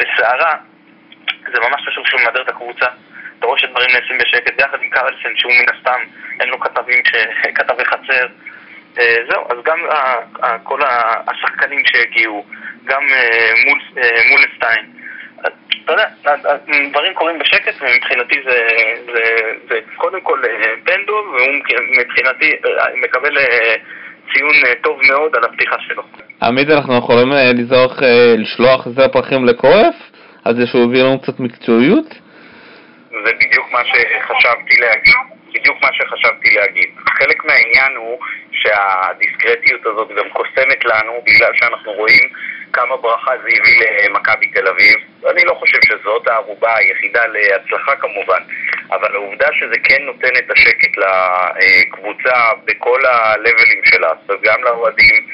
לסערה, 0.00 0.56
זה 1.52 1.60
ממש 1.60 1.82
חשוב 1.88 2.06
שהוא 2.06 2.20
ממדר 2.20 2.42
את 2.42 2.48
הקבוצה. 2.48 2.86
אתה 3.38 3.46
רואה 3.46 3.58
שדברים 3.58 3.90
נעשים 3.90 4.18
בשקט, 4.18 4.56
ביחד 4.56 4.82
עם 4.82 4.90
קרלסן, 4.90 5.36
שהוא 5.36 5.52
מן 5.52 5.74
הסתם, 5.76 6.00
אין 6.40 6.48
לו 6.48 6.60
כתבים, 6.60 7.02
כתבי 7.54 7.84
חצר. 7.84 8.26
אה, 8.98 9.16
זהו, 9.30 9.44
אז 9.50 9.58
גם 9.64 9.78
כל 10.62 10.80
השחקנים 11.26 11.82
שהגיעו, 11.86 12.44
גם 12.84 13.02
אה, 13.12 13.52
מול 14.30 14.44
סטיין, 14.56 14.90
אתה 15.84 15.92
יודע, 15.92 16.08
דברים 16.90 17.14
קורים 17.14 17.38
בשקט, 17.38 17.74
ומבחינתי 17.80 18.42
זה, 18.44 18.66
זה, 19.06 19.24
זה 19.68 19.78
קודם 19.96 20.20
כל 20.20 20.44
אה, 20.44 20.74
מבחינתי 21.98 22.50
אה, 22.50 22.86
מקבל 23.02 23.38
אה, 23.38 23.74
ציון 24.32 24.54
טוב 24.82 25.00
מאוד 25.08 25.36
על 25.36 25.44
הפתיחה 25.44 25.76
שלו. 25.88 26.02
עמית, 26.42 26.70
אנחנו 26.70 26.98
יכולים 26.98 27.28
לזרוח, 27.32 27.98
לשלוח 28.38 28.88
זר 28.88 29.08
פרחים 29.08 29.44
לקורף? 29.44 29.94
על 30.44 30.54
זה 30.56 30.66
שהוא 30.66 30.84
הביא 30.84 31.02
לנו 31.02 31.20
קצת 31.20 31.40
מקצועיות? 31.40 32.08
זה 33.10 33.32
בדיוק 33.40 33.72
מה 33.72 33.80
שחשבתי 33.84 34.80
להגיד. 34.80 35.14
בדיוק 35.54 35.76
מה 35.82 35.88
שחשבתי 35.92 36.54
להגיד. 36.54 36.88
חלק 37.18 37.44
מהעניין 37.44 37.96
הוא 37.96 38.18
שהדיסקרטיות 38.52 39.80
הזאת 39.86 40.08
גם 40.08 40.30
קוסמת 40.32 40.84
לנו 40.84 41.12
בגלל 41.26 41.50
שאנחנו 41.54 41.92
רואים 41.92 42.28
כמה 42.72 42.96
ברכה 42.96 43.30
זה 43.42 43.48
הביא 43.60 43.84
למכבי 44.08 44.46
תל 44.46 44.68
אביב. 44.68 44.96
אני 45.30 45.44
לא 45.44 45.54
חושב 45.54 45.78
שזאת 45.82 46.28
הערובה 46.28 46.76
היחידה 46.76 47.26
להצלחה 47.26 47.96
כמובן, 47.96 48.42
אבל 48.90 49.14
העובדה 49.14 49.48
שזה 49.52 49.78
כן 49.84 50.02
נותן 50.02 50.36
את 50.38 50.50
השקט 50.50 50.96
לקבוצה 50.96 52.34
בכל 52.64 53.06
הלבלים 53.06 53.80
שלה, 53.84 54.12
גם 54.42 54.62
לאוהדים, 54.64 55.26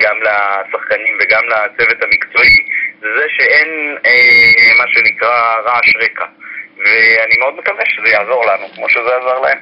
גם 0.00 0.16
לשחקנים 0.20 1.18
וגם 1.20 1.42
לצוות 1.44 2.02
המקצועי, 2.02 2.56
זה 3.00 3.24
שאין 3.28 3.96
אה, 4.06 4.74
מה 4.78 4.84
שנקרא 4.88 5.54
רעש 5.66 5.96
רקע. 5.96 6.24
ואני 6.78 7.34
מאוד 7.38 7.54
מקווה 7.58 7.84
שזה 7.86 8.08
יעזור 8.08 8.44
לנו, 8.46 8.66
כמו 8.74 8.88
שזה 8.88 9.16
עזר 9.16 9.40
להם. 9.40 9.58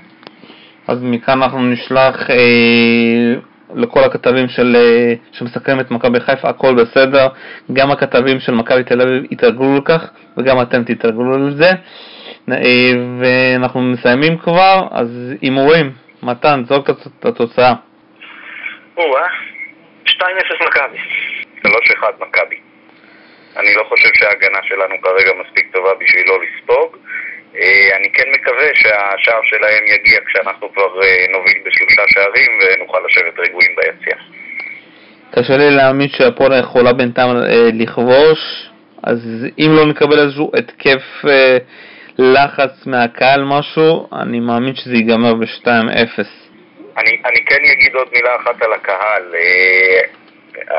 אז 0.88 0.98
מכאן 1.02 1.42
אנחנו 1.42 1.62
נשלח 1.62 2.30
אה, 2.30 3.34
לכל 3.74 4.00
הכתבים 4.00 4.48
של, 4.48 4.76
אה, 4.76 5.14
שמסכמים 5.32 5.80
את 5.80 5.90
מכבי 5.90 6.20
חיפה, 6.20 6.48
הכל 6.48 6.74
בסדר. 6.74 7.28
גם 7.72 7.90
הכתבים 7.90 8.40
של 8.40 8.52
מכבי 8.52 8.84
תל 8.84 9.00
אביב 9.02 9.32
יתרגלו 9.32 9.78
לכך, 9.78 10.10
וגם 10.36 10.62
אתם 10.62 10.84
תתרגלו 10.84 11.48
לזה. 11.48 11.70
אה, 12.50 12.92
ואנחנו 13.20 13.82
מסיימים 13.82 14.38
כבר, 14.38 14.88
אז 14.90 15.34
הימורים. 15.42 15.92
מתן, 16.22 16.62
זרוק 16.68 16.90
את 16.90 17.24
התוצאה. 17.24 17.74
או-אה, 18.96 19.28
2-0 20.06 20.66
מכבי. 20.66 20.98
3-1 21.66 22.04
מכבי. 22.20 22.56
אני 23.56 23.74
לא 23.74 23.84
חושב 23.88 24.08
שההגנה 24.14 24.58
שלנו 24.62 24.94
כרגע 25.02 25.30
מספיק 25.44 25.66
טובה 25.72 25.90
בשביל 26.00 26.24
לא 26.28 26.38
לספוג. 26.42 26.96
אה, 27.56 27.96
אני 27.96 28.12
כן 28.12 28.28
מקווה 28.34 28.68
שהשער 28.74 29.40
שלהם 29.44 29.84
יגיע 29.86 30.20
כשאנחנו 30.26 30.72
כבר 30.72 31.00
נוביל 31.32 31.58
בשלושה 31.64 32.02
שערים 32.08 32.53
קשה 35.38 35.56
לי 35.56 35.70
להאמין 35.70 36.08
שהפועל 36.08 36.60
יכולה 36.60 36.92
בינתיים 36.92 37.36
אה, 37.36 37.68
לכבוש, 37.72 38.70
אז 39.02 39.18
אם 39.58 39.70
לא 39.76 39.86
נקבל 39.86 40.18
איזשהו 40.18 40.50
התקף 40.58 41.02
לחץ 42.18 42.86
מהקהל 42.86 43.44
משהו, 43.44 44.08
אני 44.22 44.40
מאמין 44.40 44.74
שזה 44.74 44.94
ייגמר 44.94 45.34
ב-2-0. 45.34 45.66
אני, 46.96 47.10
אני 47.24 47.44
כן 47.46 47.60
אגיד 47.72 47.94
עוד 47.94 48.08
מילה 48.12 48.36
אחת 48.36 48.62
על 48.62 48.72
הקהל. 48.72 49.22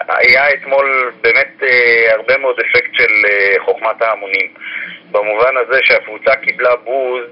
היה 0.07 0.49
אתמול 0.53 1.11
באמת 1.21 1.63
הרבה 2.11 2.37
מאוד 2.37 2.55
אפקט 2.59 2.93
של 2.93 3.13
חוכמת 3.65 4.01
ההמונים. 4.01 4.47
במובן 5.11 5.57
הזה 5.57 5.79
שהקבוצה 5.83 6.35
קיבלה 6.35 6.75
בוז 6.75 7.25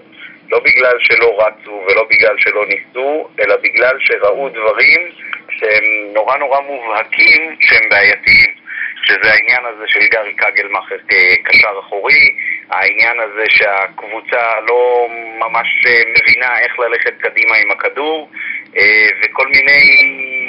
לא 0.51 0.59
בגלל 0.59 0.97
שלא 0.99 1.37
רצו 1.39 1.85
ולא 1.87 2.03
בגלל 2.09 2.35
שלא 2.37 2.65
ניסו, 2.65 3.27
אלא 3.39 3.55
בגלל 3.63 3.97
שראו 3.99 4.49
דברים 4.49 5.11
שהם 5.59 6.13
נורא 6.13 6.37
נורא 6.37 6.59
מובהקים 6.59 7.55
שהם 7.59 7.89
בעייתיים. 7.89 8.63
שזה 9.05 9.31
העניין 9.31 9.65
הזה 9.65 9.83
של 9.87 10.07
גארי 10.07 10.33
קגלמאכר 10.33 10.95
כקשר 11.07 11.79
אחורי, 11.79 12.35
העניין 12.69 13.19
הזה 13.19 13.43
שהקבוצה 13.49 14.59
לא 14.67 15.07
ממש 15.39 15.67
מבינה 16.07 16.59
איך 16.59 16.79
ללכת 16.79 17.13
קדימה 17.17 17.55
עם 17.55 17.71
הכדור, 17.71 18.29
אה, 18.77 19.09
וכל 19.23 19.47
מיני 19.47 19.97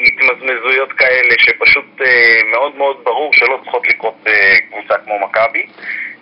התמזמזויות 0.07 0.93
כאלה 0.93 1.35
שפשוט 1.39 2.01
אה, 2.01 2.41
מאוד 2.51 2.77
מאוד 2.77 3.05
ברור 3.05 3.33
שלא 3.33 3.59
צריכות 3.63 3.89
לקרות 3.89 4.15
בקבוצה 4.23 4.95
כמו 5.05 5.19
מכבי. 5.19 5.67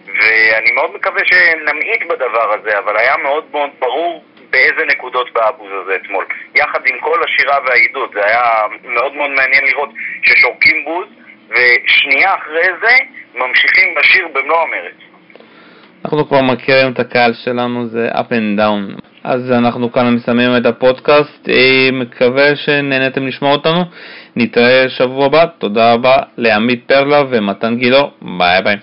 ואני 0.07 0.73
מאוד 0.73 0.95
מקווה 0.95 1.21
שנמעיט 1.25 2.03
בדבר 2.03 2.55
הזה, 2.55 2.79
אבל 2.79 2.97
היה 2.97 3.17
מאוד 3.17 3.45
מאוד 3.53 3.71
ברור 3.79 4.25
באיזה 4.53 4.85
נקודות 4.91 5.33
בא 5.33 5.49
הבוז 5.49 5.71
הזה 5.83 5.93
אתמול. 5.97 6.25
יחד 6.55 6.81
עם 6.87 6.99
כל 7.01 7.19
השירה 7.25 7.57
והעידוד, 7.67 8.11
זה 8.15 8.21
היה 8.27 8.43
מאוד 8.85 9.15
מאוד 9.15 9.31
מעניין 9.31 9.65
לראות 9.65 9.91
ששורקים 10.23 10.85
בוז, 10.85 11.07
ושנייה 11.51 12.35
אחרי 12.35 12.69
זה 12.83 12.97
ממשיכים 13.35 13.95
בשיר 13.99 14.29
במלוא 14.35 14.63
המרץ. 14.63 14.95
אנחנו 16.05 16.29
כבר 16.29 16.43
מכירים 16.43 16.93
את 16.93 16.99
הקהל 16.99 17.33
שלנו, 17.45 17.87
זה 17.87 18.09
up 18.13 18.31
and 18.31 18.61
down. 18.61 19.03
אז 19.25 19.53
אנחנו 19.53 19.93
כאן 19.93 20.15
מסיימים 20.15 20.57
את 20.57 20.67
הפודקאסט, 20.67 21.49
מקווה 21.93 22.57
שנהנתם 22.57 23.27
לשמוע 23.27 23.53
אותנו. 23.53 23.81
נתראה 24.37 24.89
שבוע 24.89 25.27
הבא, 25.27 25.45
תודה 25.59 25.93
רבה 25.93 26.17
לעמית 26.37 26.85
פרלה 26.87 27.23
ומתן 27.31 27.77
גילו, 27.77 28.11
ביי 28.23 28.63
ביי. 28.63 28.77